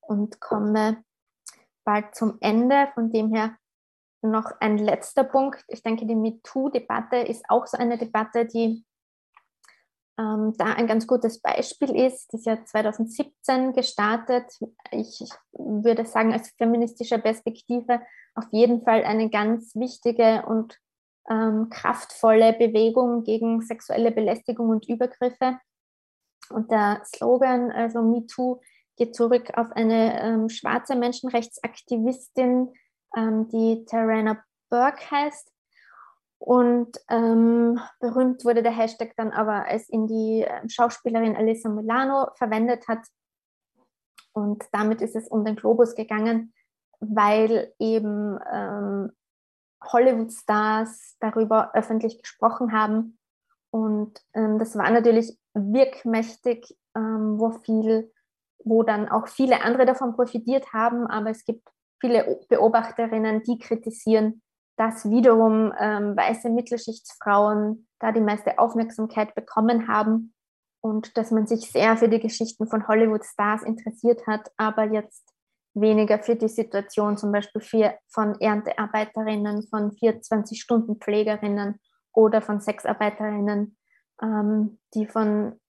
[0.00, 1.04] und komme
[1.88, 2.88] bald zum Ende.
[2.92, 3.56] Von dem her
[4.20, 5.64] noch ein letzter Punkt.
[5.68, 8.84] Ich denke, die MeToo-Debatte ist auch so eine Debatte, die
[10.18, 12.30] ähm, da ein ganz gutes Beispiel ist.
[12.30, 14.44] Die ist ja 2017 gestartet.
[14.90, 18.02] Ich würde sagen, aus feministischer Perspektive
[18.34, 20.78] auf jeden Fall eine ganz wichtige und
[21.30, 25.58] ähm, kraftvolle Bewegung gegen sexuelle Belästigung und Übergriffe.
[26.50, 28.60] Und der Slogan, also MeToo,
[28.98, 32.72] geht zurück auf eine ähm, schwarze Menschenrechtsaktivistin,
[33.16, 35.52] ähm, die Tarana Burke heißt.
[36.40, 42.28] Und ähm, berühmt wurde der Hashtag dann aber, als ihn die ähm, Schauspielerin Alyssa Milano
[42.36, 43.00] verwendet hat.
[44.32, 46.52] Und damit ist es um den Globus gegangen,
[47.00, 49.12] weil eben ähm,
[49.82, 53.18] Hollywood-Stars darüber öffentlich gesprochen haben.
[53.70, 58.12] Und ähm, das war natürlich wirkmächtig, wo viel
[58.64, 61.68] wo dann auch viele andere davon profitiert haben, aber es gibt
[62.00, 64.42] viele Beobachterinnen, die kritisieren,
[64.76, 70.32] dass wiederum ähm, weiße Mittelschichtsfrauen da die meiste Aufmerksamkeit bekommen haben
[70.80, 75.28] und dass man sich sehr für die Geschichten von Hollywood-Stars interessiert hat, aber jetzt
[75.74, 81.80] weniger für die Situation zum Beispiel für, von Erntearbeiterinnen, von 24-Stunden-Pflegerinnen
[82.12, 83.76] oder von Sexarbeiterinnen,
[84.22, 85.60] ähm, die von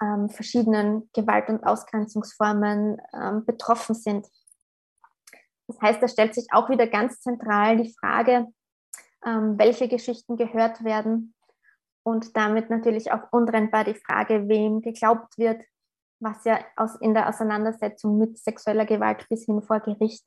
[0.00, 4.26] ähm, verschiedenen Gewalt- und Ausgrenzungsformen ähm, betroffen sind.
[5.66, 8.46] Das heißt, da stellt sich auch wieder ganz zentral die Frage,
[9.24, 11.34] ähm, welche Geschichten gehört werden
[12.02, 15.62] und damit natürlich auch untrennbar die Frage, wem geglaubt wird,
[16.20, 20.26] was ja aus, in der Auseinandersetzung mit sexueller Gewalt bis hin vor Gericht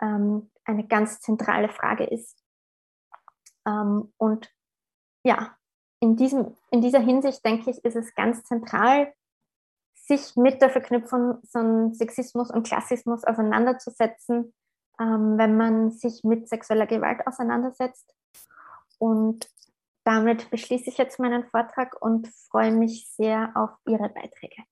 [0.00, 2.42] ähm, eine ganz zentrale Frage ist.
[3.66, 4.50] Ähm, und
[5.24, 5.57] ja,
[6.00, 9.12] in, diesem, in dieser Hinsicht denke ich, ist es ganz zentral,
[9.94, 14.54] sich mit der Verknüpfung von Sexismus und Klassismus auseinanderzusetzen,
[15.00, 18.14] ähm, wenn man sich mit sexueller Gewalt auseinandersetzt.
[18.98, 19.48] Und
[20.04, 24.62] damit beschließe ich jetzt meinen Vortrag und freue mich sehr auf Ihre Beiträge.